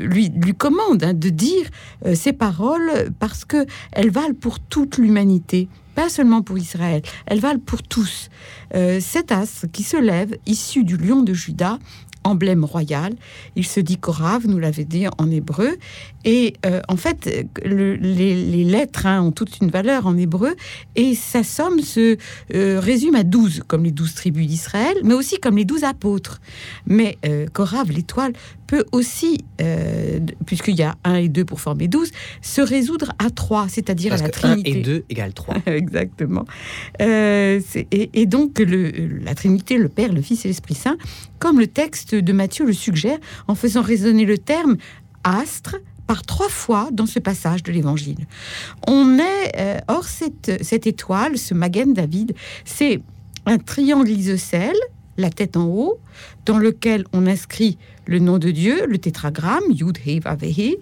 lui, 0.00 0.30
lui 0.30 0.54
commande 0.54 1.04
hein, 1.04 1.14
de 1.14 1.28
dire 1.28 1.66
ces 2.14 2.32
paroles 2.32 3.12
parce 3.20 3.44
que 3.44 3.66
elles 3.92 4.10
valent 4.10 4.34
pour 4.34 4.58
toute 4.58 4.98
l'humanité 4.98 5.68
pas 5.94 6.08
seulement 6.08 6.42
pour 6.42 6.58
Israël, 6.58 7.02
elles 7.26 7.40
valent 7.40 7.60
pour 7.64 7.82
tous. 7.82 8.30
Euh, 8.74 9.00
cet 9.00 9.32
astre 9.32 9.66
qui 9.70 9.82
se 9.82 9.96
lève, 9.96 10.36
issu 10.46 10.84
du 10.84 10.96
lion 10.96 11.22
de 11.22 11.34
Juda, 11.34 11.78
emblème 12.24 12.64
royal. 12.64 13.14
Il 13.56 13.66
se 13.66 13.80
dit 13.80 13.98
Korav, 13.98 14.46
nous 14.46 14.58
l'avait 14.58 14.84
dit 14.84 15.06
en 15.18 15.30
hébreu. 15.30 15.76
Et 16.24 16.54
euh, 16.64 16.80
en 16.88 16.96
fait, 16.96 17.48
les, 17.64 18.64
lettres 18.64 19.06
hein, 19.06 19.22
ont 19.22 19.32
toute 19.32 19.58
une 19.60 19.70
valeur 19.70 20.06
en 20.06 20.16
hébreu. 20.16 20.54
Et 20.94 21.14
sa 21.16 21.42
somme 21.42 21.80
se 21.80 22.16
euh, 22.54 22.78
résume 22.80 23.16
à 23.16 23.24
12, 23.24 23.64
comme 23.66 23.84
les 23.84 23.90
douze 23.90 24.14
tribus 24.14 24.46
d'Israël, 24.46 24.96
mais 25.02 25.14
aussi 25.14 25.38
comme 25.38 25.56
les 25.56 25.64
douze 25.64 25.82
apôtres. 25.84 26.40
Mais 26.86 27.18
Korav, 27.52 27.90
l'étoile, 27.90 28.32
peut 28.72 28.86
aussi, 28.92 29.36
euh, 29.60 30.18
puisqu'il 30.46 30.76
y 30.76 30.82
a 30.82 30.94
1 31.04 31.16
et 31.16 31.28
2 31.28 31.44
pour 31.44 31.60
former 31.60 31.88
12, 31.88 32.10
se 32.40 32.62
résoudre 32.62 33.12
à 33.18 33.28
3, 33.28 33.66
c'est-à-dire 33.68 34.14
à 34.14 34.16
la 34.16 34.30
Trinité. 34.30 34.72
1 34.72 34.76
et 34.76 34.80
2 34.80 35.04
égale 35.10 35.34
3. 35.34 35.56
Exactement. 35.66 36.46
Euh, 37.02 37.60
et, 37.90 38.24
donc, 38.24 38.58
le, 38.58 38.90
la 39.22 39.34
Trinité, 39.34 39.76
le 39.76 39.90
Père, 39.90 40.10
le 40.10 40.22
Fils 40.22 40.46
et 40.46 40.48
l'Esprit 40.48 40.74
Saint, 40.74 40.96
comme 41.38 41.60
le 41.60 41.66
texte 41.66 42.14
de 42.14 42.32
Matthieu 42.32 42.64
le 42.64 42.72
suggère, 42.72 43.18
en 43.46 43.54
faisant 43.54 43.82
résonner 43.82 44.24
le 44.24 44.38
terme 44.38 44.78
astre, 45.22 45.76
par 46.06 46.22
trois 46.22 46.48
fois 46.48 46.88
dans 46.92 47.06
ce 47.06 47.18
passage 47.18 47.62
de 47.62 47.72
l'Évangile. 47.72 48.26
On 48.88 49.18
est, 49.18 49.52
euh, 49.58 49.78
or, 49.88 50.04
cette, 50.04 50.62
cette 50.62 50.86
étoile, 50.86 51.36
ce 51.36 51.52
Magen 51.52 51.92
David, 51.92 52.34
c'est 52.64 53.02
un 53.44 53.58
triangle 53.58 54.10
isocèle 54.10 54.76
la 55.16 55.30
tête 55.30 55.56
en 55.56 55.66
haut, 55.66 55.98
dans 56.46 56.58
lequel 56.58 57.04
on 57.12 57.26
inscrit 57.26 57.78
le 58.06 58.18
nom 58.18 58.38
de 58.38 58.50
Dieu, 58.50 58.86
le 58.86 58.98
tétragramme, 58.98 59.64
Yud 59.70 59.98
He 60.04 60.20
He, 60.42 60.76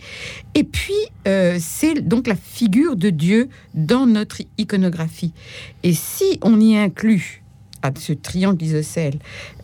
et 0.55 0.65
puis 0.65 0.95
euh, 1.29 1.59
c'est 1.61 2.07
donc 2.07 2.27
la 2.27 2.37
figure 2.37 2.97
de 2.97 3.11
Dieu 3.11 3.49
dans 3.75 4.07
notre 4.07 4.43
iconographie. 4.59 5.33
Et 5.83 5.93
si 5.93 6.39
on 6.43 6.61
y 6.61 6.77
inclut 6.77 7.43
à 7.83 7.91
ce 7.99 8.13
triangle 8.13 8.63
isocèle 8.63 9.19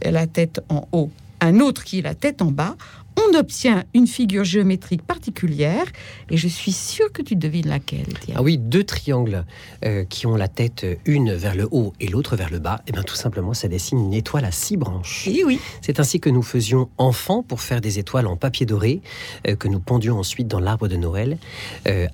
la 0.05 0.27
tête 0.27 0.61
en 0.69 0.89
haut, 0.93 1.11
un 1.41 1.61
autre 1.61 1.85
qui 1.85 1.99
est 1.99 2.03
la 2.03 2.15
tête 2.15 2.43
en 2.43 2.51
bas, 2.51 2.77
on 3.17 3.39
obtient 3.39 3.85
une 3.95 4.07
figure 4.07 4.45
géométrique 4.45 5.03
particulière, 5.03 5.85
et 6.31 6.37
je 6.37 6.49
suis 6.49 6.73
sûre 6.73 7.11
que 7.13 7.23
tu 7.23 7.37
devines 7.37 7.69
laquelle. 7.69 8.07
Ah 8.35 8.43
oui, 8.43 8.59
deux 8.59 8.85
triangles 8.85 9.45
euh, 9.85 10.05
qui 10.05 10.27
ont 10.27 10.37
la 10.37 10.49
tête 10.49 10.85
euh, 10.85 10.95
une 11.05 11.33
vers 11.35 11.55
le 11.55 11.67
haut 11.71 11.93
et 12.01 12.09
l'autre 12.09 12.37
vers 12.37 12.51
le 12.51 12.59
bas, 12.59 12.81
et 12.81 12.89
eh 12.89 12.93
bien 12.93 13.03
tout 13.03 13.15
simplement 13.15 13.55
ça 13.55 13.69
dessine 13.69 13.99
une 13.99 14.15
étoile 14.15 14.45
à 14.45 14.51
six 14.51 14.77
branches. 14.77 15.27
Et 15.29 15.39
eh 15.41 15.45
oui. 15.45 15.61
C'est 15.81 16.01
ainsi 16.01 16.21
que 16.21 16.31
nous 16.31 16.43
faisions 16.43 16.89
enfant 16.99 17.43
pour 17.43 17.61
faire 17.61 17.81
des 17.81 17.99
étoiles 17.99 18.27
en 18.27 18.37
papier 18.37 18.67
doré, 18.67 19.01
euh, 19.47 19.57
que 19.57 19.69
nous 19.69 19.81
pendions 19.81 20.19
ensuite 20.19 20.49
dans 20.49 20.61
l'arbre 20.61 20.89
de 20.89 20.97
Noël, 20.97 21.39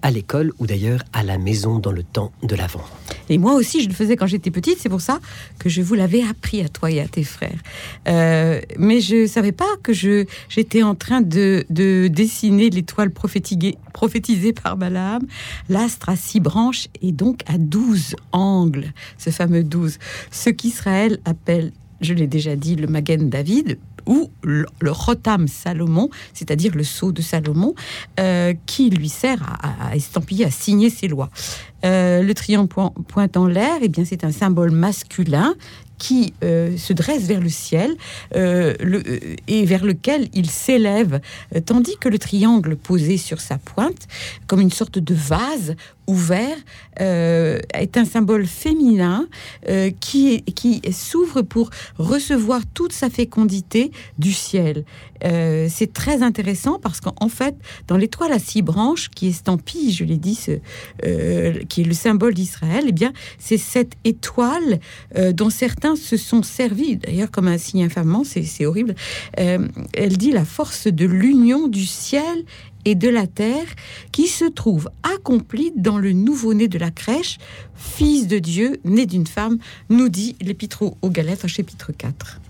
à 0.02 0.10
l'école 0.10 0.52
ou 0.58 0.66
d'ailleurs 0.66 1.00
à 1.12 1.22
la 1.22 1.38
maison 1.38 1.78
dans 1.78 1.92
le 1.92 2.02
temps 2.02 2.32
de 2.42 2.54
l'Avent. 2.54 2.84
Et 3.28 3.38
moi 3.38 3.54
aussi 3.54 3.82
je 3.82 3.88
le 3.88 3.94
faisais 3.94 4.16
quand 4.16 4.26
j'étais 4.26 4.50
petite, 4.50 4.78
c'est 4.78 4.88
pour 4.88 5.00
ça 5.00 5.20
que 5.58 5.68
je 5.68 5.82
vous 5.82 5.94
l'avais 5.94 6.22
appris 6.22 6.62
à 6.62 6.68
toi 6.68 6.90
et 6.90 7.00
à 7.00 7.08
tes 7.08 7.24
frères. 7.24 7.60
mais 8.06 9.00
je 9.00 9.26
savais 9.26 9.52
pas 9.52 9.76
que 9.82 9.92
je 9.92 10.26
j'étais 10.48 10.82
en 10.82 10.91
en 10.92 10.94
train 10.94 11.22
de, 11.22 11.64
dessiner 11.70 12.68
l'étoile 12.68 13.10
prophétisée 13.10 14.52
par 14.52 14.76
Balaam, 14.76 15.22
l'astre 15.70 16.10
à 16.10 16.16
six 16.16 16.38
branches 16.38 16.88
et 17.00 17.12
donc 17.12 17.40
à 17.46 17.56
douze 17.56 18.14
angles, 18.32 18.92
ce 19.16 19.30
fameux 19.30 19.64
douze. 19.64 19.98
Ce 20.30 20.50
qu'Israël 20.50 21.18
appelle, 21.24 21.72
je 22.02 22.12
l'ai 22.12 22.26
déjà 22.26 22.56
dit, 22.56 22.76
le 22.76 22.88
Magen 22.88 23.30
David, 23.30 23.78
ou 24.04 24.30
le, 24.42 24.66
Rotam 24.84 25.48
Salomon, 25.48 26.10
c'est-à-dire 26.34 26.74
le 26.74 26.84
sceau 26.84 27.10
de 27.10 27.22
Salomon, 27.22 27.74
euh, 28.20 28.52
qui 28.66 28.90
lui 28.90 29.08
sert 29.08 29.40
à, 29.62 29.96
estampiller, 29.96 30.44
à 30.44 30.50
signer 30.50 30.90
ses 30.90 31.08
lois. 31.08 31.30
Euh, 31.86 32.22
le 32.22 32.34
triangle 32.34 32.68
pointe 32.68 33.36
en 33.38 33.46
l'air, 33.46 33.76
et 33.76 33.84
eh 33.84 33.88
bien 33.88 34.04
c'est 34.04 34.24
un 34.24 34.32
symbole 34.32 34.72
masculin 34.72 35.54
qui 35.98 36.34
euh, 36.42 36.76
se 36.76 36.92
dresse 36.92 37.22
vers 37.22 37.40
le 37.40 37.48
ciel 37.48 37.94
euh, 38.34 38.74
euh, 38.82 39.02
et 39.46 39.64
vers 39.64 39.84
lequel 39.84 40.28
il 40.34 40.50
s'élève, 40.50 41.20
tandis 41.66 41.96
que 41.96 42.08
le 42.08 42.18
triangle 42.18 42.76
posé 42.76 43.16
sur 43.16 43.40
sa 43.40 43.58
pointe, 43.58 44.08
comme 44.46 44.60
une 44.60 44.70
sorte 44.70 44.98
de 44.98 45.14
vase 45.14 45.76
ouvert, 46.06 46.56
est 46.98 47.96
un 47.96 48.04
symbole 48.04 48.46
féminin 48.46 49.26
qui, 50.00 50.42
qui 50.42 50.82
s'ouvre 50.92 51.42
pour 51.42 51.70
recevoir 51.98 52.60
toute 52.74 52.92
sa 52.92 53.08
fécondité 53.08 53.90
du 54.18 54.32
ciel. 54.32 54.84
C'est 55.22 55.92
très 55.92 56.22
intéressant 56.22 56.78
parce 56.78 57.00
qu'en 57.00 57.28
fait, 57.28 57.54
dans 57.88 57.96
l'étoile 57.96 58.32
à 58.32 58.38
six 58.38 58.62
branches, 58.62 59.08
qui 59.08 59.28
estampille, 59.28 59.92
je 59.92 60.04
l'ai 60.04 60.18
dit, 60.18 60.34
ce, 60.34 60.58
qui 61.64 61.80
est 61.82 61.84
le 61.84 61.94
symbole 61.94 62.34
d'Israël, 62.34 62.84
eh 62.88 62.92
bien, 62.92 63.12
c'est 63.38 63.58
cette 63.58 63.92
étoile 64.04 64.80
dont 65.32 65.50
certains 65.50 65.96
se 65.96 66.16
sont 66.16 66.42
servis, 66.42 66.96
d'ailleurs 66.96 67.30
comme 67.30 67.48
un 67.48 67.58
signe 67.58 67.84
infamant, 67.84 68.22
c'est 68.24 68.66
horrible. 68.66 68.94
Euh, 69.38 69.66
elle 69.94 70.16
dit 70.16 70.32
la 70.32 70.44
force 70.44 70.86
de 70.86 71.06
l'union 71.06 71.68
du 71.68 71.86
ciel 71.86 72.44
et 72.84 72.94
de 72.94 73.08
la 73.08 73.26
terre 73.26 73.66
qui 74.10 74.26
se 74.26 74.44
trouve 74.44 74.90
accomplie 75.02 75.72
dans 75.76 75.98
le 75.98 76.12
nouveau-né 76.12 76.68
de 76.68 76.78
la 76.78 76.90
crèche, 76.90 77.38
fils 77.74 78.26
de 78.26 78.38
Dieu, 78.38 78.80
né 78.84 79.06
d'une 79.06 79.26
femme, 79.26 79.58
nous 79.88 80.08
dit 80.08 80.36
l'épître 80.40 80.84
aux 81.00 81.10
Galates, 81.10 81.46
chapitre 81.46 81.92
4. 81.92 82.40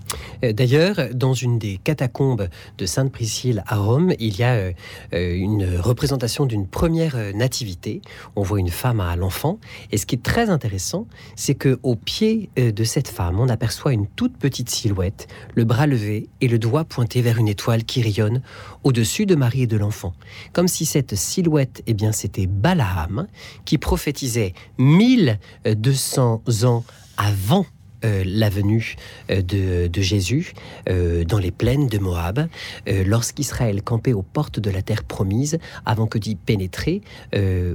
Euh, 0.45 0.53
d'ailleurs, 0.53 0.97
dans 1.15 1.35
une 1.35 1.59
des 1.59 1.79
catacombes 1.83 2.49
de 2.79 2.87
Sainte 2.87 3.13
Priscille 3.13 3.63
à 3.67 3.77
Rome, 3.77 4.15
il 4.19 4.37
y 4.37 4.43
a 4.43 4.55
euh, 4.55 4.73
euh, 5.15 5.35
une 5.35 5.77
représentation 5.79 6.47
d'une 6.47 6.67
première 6.67 7.17
nativité. 7.35 8.03
On 8.37 8.43
voit 8.43 8.61
une 8.61 8.71
femme 8.71 9.01
à 9.01 9.15
l'enfant. 9.17 9.59
Et 9.91 9.99
ce 9.99 10.07
qui 10.07 10.17
est 10.17 10.23
très 10.23 10.51
intéressant, 10.51 11.07
c'est 11.37 11.55
que 11.55 11.79
au 11.83 11.97
pied 11.97 12.51
de 12.57 12.85
cette 12.85 13.09
femme, 13.09 13.41
on 13.41 13.49
aperçoit 13.49 13.93
une 13.93 14.07
toute 14.07 14.37
petite 14.37 14.71
silhouette, 14.71 15.29
le 15.55 15.65
bras 15.65 15.87
levé 15.87 16.29
et 16.41 16.49
le 16.49 16.59
doigt 16.59 16.85
pointé 16.85 17.23
vers 17.23 17.39
une 17.39 17.49
étoile 17.49 17.85
qui 17.85 18.03
rayonne 18.03 18.43
au-dessus 18.85 19.27
de 19.27 19.35
Marie 19.35 19.63
et 19.63 19.67
de 19.67 19.77
l'enfant. 19.77 20.15
Comme 20.53 20.69
si 20.69 20.87
cette 20.87 21.15
silhouette, 21.15 21.83
eh 21.87 21.95
bien, 21.95 22.13
c'était 22.13 22.47
Balaam 22.47 23.27
qui 23.65 23.79
prophétisait 23.79 24.55
1200 24.79 26.43
ans 26.65 26.85
avant 27.17 27.67
euh, 28.05 28.23
la 28.27 28.49
venue 28.49 28.97
euh, 29.31 29.43
de, 29.43 30.03
Jésus 30.03 30.55
euh, 30.89 31.25
dans 31.25 31.39
les 31.39 31.51
plaines 31.51 31.87
de 31.87 31.99
Moab, 31.99 32.49
lorsqu'Israël 32.89 33.83
campait 33.83 34.13
aux 34.13 34.23
portes 34.23 34.59
de 34.59 34.71
la 34.71 34.83
terre 34.83 35.05
promise, 35.05 35.59
avant 35.87 36.07
que 36.07 36.19
d'y 36.19 36.35
pénétrer. 36.35 37.03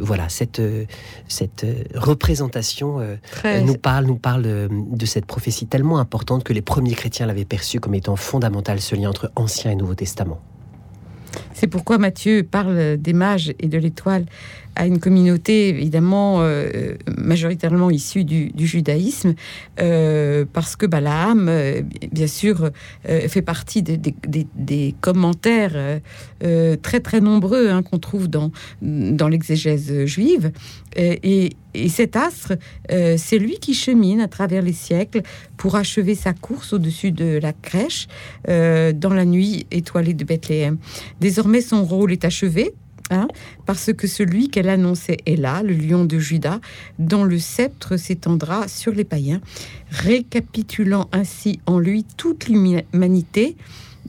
voilà, 0.01 0.29
cette, 0.29 0.61
cette 1.27 1.65
représentation 1.95 2.99
nous 3.63 3.77
parle, 3.77 4.05
nous 4.05 4.17
parle 4.17 4.43
de, 4.43 5.05
cette 5.05 5.25
prophétie 5.25 5.67
tellement 5.67 5.99
importante 5.99 6.43
que 6.43 6.53
les 6.53 6.61
premiers 6.61 6.93
chrétiens 6.93 7.25
l'avaient 7.25 7.45
perçue 7.45 7.79
comme 7.79 7.95
étant 7.95 8.15
fondamentale, 8.15 8.81
ce 8.81 8.95
lien 8.95 9.09
entre 9.09 9.31
Ancien 9.35 9.71
et 9.71 9.75
Nouveau 9.75 9.95
Testament. 9.95 10.41
C'est 11.53 11.67
pourquoi 11.67 11.97
Matthieu 11.97 12.43
parle 12.43 12.97
des 12.97 13.13
mages 13.13 13.53
et 13.59 13.67
de 13.67 13.77
l'étoile 13.77 14.25
à 14.77 14.85
une 14.85 14.99
communauté 14.99 15.69
évidemment 15.69 16.37
euh, 16.41 16.93
majoritairement 17.17 17.89
issue 17.89 18.23
du, 18.23 18.51
judaïsme, 18.55 19.33
euh, 19.79 20.45
parce 20.53 20.75
que 20.75 20.85
Balaam, 20.85 21.47
euh, 21.49 21.81
bien 22.11 22.27
sûr, 22.27 22.69
fait 23.03 23.41
partie 23.41 23.81
des, 23.81 24.95
commentaires 25.01 25.99
très 26.81 26.99
très 26.99 27.21
nombreux 27.21 27.69
hein, 27.69 27.81
qu'on 27.81 27.97
trouve 27.97 28.27
dans, 28.27 28.51
dans 28.81 29.27
l'exégèse 29.27 30.05
juive. 30.05 30.51
Et, 30.95 31.55
et, 31.73 31.89
cet 31.89 32.15
astre, 32.15 32.53
c'est 32.89 33.39
lui 33.39 33.57
qui 33.59 33.73
chemine 33.73 34.21
à 34.21 34.27
travers 34.27 34.61
les 34.61 34.73
siècles 34.73 35.21
pour 35.57 35.75
achever 35.75 36.15
sa 36.15 36.33
course 36.33 36.73
au-dessus 36.73 37.11
de 37.11 37.39
la 37.41 37.53
crèche 37.53 38.07
dans 38.47 39.13
la 39.13 39.25
nuit 39.25 39.65
étoilée 39.71 40.13
de 40.13 40.23
Bethléem. 40.23 40.77
Désormais, 41.19 41.61
son 41.61 41.83
rôle 41.83 42.11
est 42.11 42.25
achevé 42.25 42.73
Hein, 43.09 43.27
parce 43.65 43.93
que 43.93 44.05
celui 44.05 44.49
qu'elle 44.49 44.67
annonçait 44.67 45.17
est 45.25 45.37
là, 45.37 45.63
le 45.63 45.73
lion 45.73 46.03
de 46.03 46.19
Judas, 46.19 46.59
dont 46.99 47.23
le 47.23 47.39
sceptre 47.39 47.95
s'étendra 47.95 48.67
sur 48.67 48.91
les 48.91 49.05
païens, 49.05 49.39
récapitulant 49.89 51.07
ainsi 51.13 51.61
en 51.65 51.79
lui 51.79 52.05
toute 52.17 52.49
l'humanité, 52.49 53.55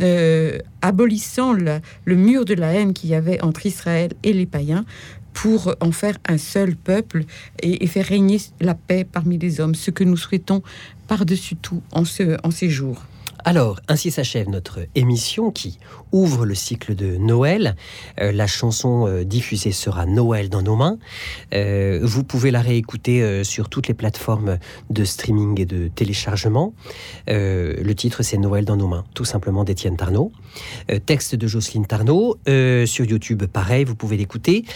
euh, 0.00 0.58
abolissant 0.82 1.52
le 1.52 1.80
mur 2.14 2.44
de 2.44 2.54
la 2.54 2.72
haine 2.72 2.92
qu'il 2.92 3.10
y 3.10 3.14
avait 3.14 3.40
entre 3.40 3.66
Israël 3.66 4.12
et 4.24 4.32
les 4.32 4.46
païens 4.46 4.84
pour 5.32 5.74
en 5.80 5.92
faire 5.92 6.18
un 6.26 6.38
seul 6.38 6.74
peuple 6.74 7.24
et, 7.62 7.86
faire 7.86 8.06
régner 8.06 8.38
la 8.60 8.74
paix 8.74 9.04
parmi 9.04 9.38
les 9.38 9.60
hommes, 9.60 9.76
ce 9.76 9.92
que 9.92 10.02
nous 10.02 10.16
souhaitons 10.16 10.62
par-dessus 11.06 11.54
tout 11.54 11.82
en, 11.92 12.04
ce, 12.04 12.36
en 12.42 12.50
ces 12.50 12.68
jours. 12.68 13.04
Alors, 13.48 13.80
ainsi 13.88 14.10
s'achève 14.10 14.50
notre 14.50 14.80
émission 14.94 15.50
qui 15.50 15.78
ouvre 16.12 16.44
le 16.44 16.54
cycle 16.54 16.94
de 16.94 17.16
Noël. 17.16 17.76
Euh, 18.20 18.30
la 18.30 18.46
chanson 18.46 19.06
euh, 19.06 19.24
diffusée 19.24 19.72
sera 19.72 20.04
Noël 20.04 20.50
dans 20.50 20.60
nos 20.60 20.76
mains. 20.76 20.98
Euh, 21.54 21.98
vous 22.02 22.24
pouvez 22.24 22.50
la 22.50 22.60
réécouter 22.60 23.42
sur 23.44 23.70
toutes 23.70 23.88
les 23.88 23.94
plateformes 23.94 24.58
de 24.90 25.02
streaming 25.02 25.58
et 25.58 25.64
de 25.64 25.88
téléchargement. 25.88 26.74
le 27.26 27.92
titre, 27.94 28.22
c'est 28.22 28.36
Noël 28.36 28.66
dans 28.66 28.76
nos 28.76 28.86
mains, 28.86 29.06
tout 29.14 29.24
simplement 29.24 29.64
d'Étienne 29.64 29.96
Tarnot. 29.96 30.30
texte 31.06 31.34
de 31.34 31.46
Jocelyne 31.46 31.86
Tarnot. 31.86 32.36
sur 32.84 33.06
YouTube, 33.06 33.44
pareil, 33.44 33.84
vous 33.84 33.94
pouvez 33.94 34.18
l'écouter. 34.18 34.66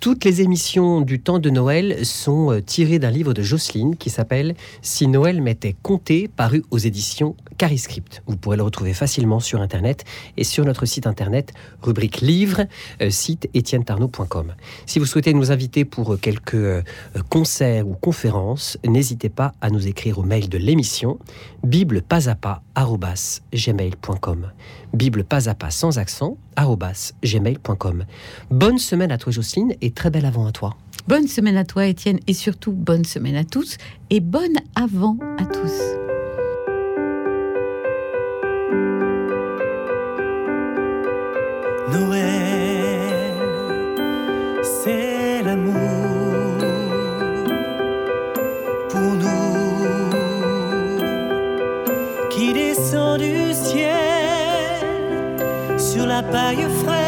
toutes 0.00 0.24
les 0.24 0.40
émissions 0.40 1.02
du 1.02 1.20
temps 1.20 1.38
de 1.38 1.50
Noël 1.50 2.06
sont 2.06 2.62
tirées 2.64 2.98
d'un 2.98 3.10
livre 3.10 3.34
de 3.34 3.42
Jocelyne 3.42 3.96
qui 3.96 4.08
s'appelle 4.08 4.54
Si 4.80 5.06
Noël 5.06 5.42
m'était 5.42 5.76
compté, 5.82 6.28
paru 6.28 6.62
aux 6.70 6.78
éditions 6.78 7.36
Cariscript. 7.58 8.22
Vous 8.26 8.36
pourrez 8.36 8.56
le 8.56 8.62
retrouver 8.62 8.94
facilement 8.94 9.40
sur 9.40 9.60
Internet 9.60 10.04
et 10.36 10.44
sur 10.44 10.64
notre 10.64 10.86
site 10.86 11.06
Internet, 11.06 11.52
rubrique 11.82 12.20
livre, 12.20 12.62
euh, 13.02 13.10
site 13.10 13.50
etiennetarnaud.com. 13.54 14.54
Si 14.86 14.98
vous 14.98 15.04
souhaitez 15.04 15.34
nous 15.34 15.52
inviter 15.52 15.84
pour 15.84 16.14
euh, 16.14 16.16
quelques 16.16 16.54
euh, 16.54 16.82
concerts 17.28 17.86
ou 17.86 17.94
conférences, 17.94 18.78
n'hésitez 18.86 19.28
pas 19.28 19.52
à 19.60 19.70
nous 19.70 19.86
écrire 19.86 20.18
au 20.18 20.22
mail 20.22 20.48
de 20.48 20.56
l'émission 20.56 21.18
bible 21.64 22.02
pas 22.02 22.20
sans 25.70 25.98
accent 25.98 26.38
gmail.com 27.24 28.06
Bonne 28.50 28.78
semaine 28.78 29.12
à 29.12 29.18
toi 29.18 29.32
Jocelyne 29.32 29.74
et 29.80 29.90
très 29.90 30.10
belle 30.10 30.26
avant 30.26 30.46
à 30.46 30.52
toi. 30.52 30.76
Bonne 31.06 31.26
semaine 31.26 31.56
à 31.56 31.64
toi 31.64 31.86
Étienne 31.86 32.20
et 32.26 32.34
surtout 32.34 32.72
bonne 32.72 33.04
semaine 33.04 33.36
à 33.36 33.44
tous 33.44 33.76
et 34.10 34.20
bonne 34.20 34.56
avant 34.74 35.16
à 35.38 35.44
tous. 35.44 36.07
Noël, 41.92 43.34
c'est 44.62 45.42
l'amour 45.42 46.58
pour 48.90 49.00
nous 49.00 50.10
qui 52.30 52.52
descend 52.52 53.18
du 53.20 53.52
ciel 53.52 53.88
sur 55.78 56.06
la 56.06 56.22
paille 56.22 56.66
fraîche 56.84 57.07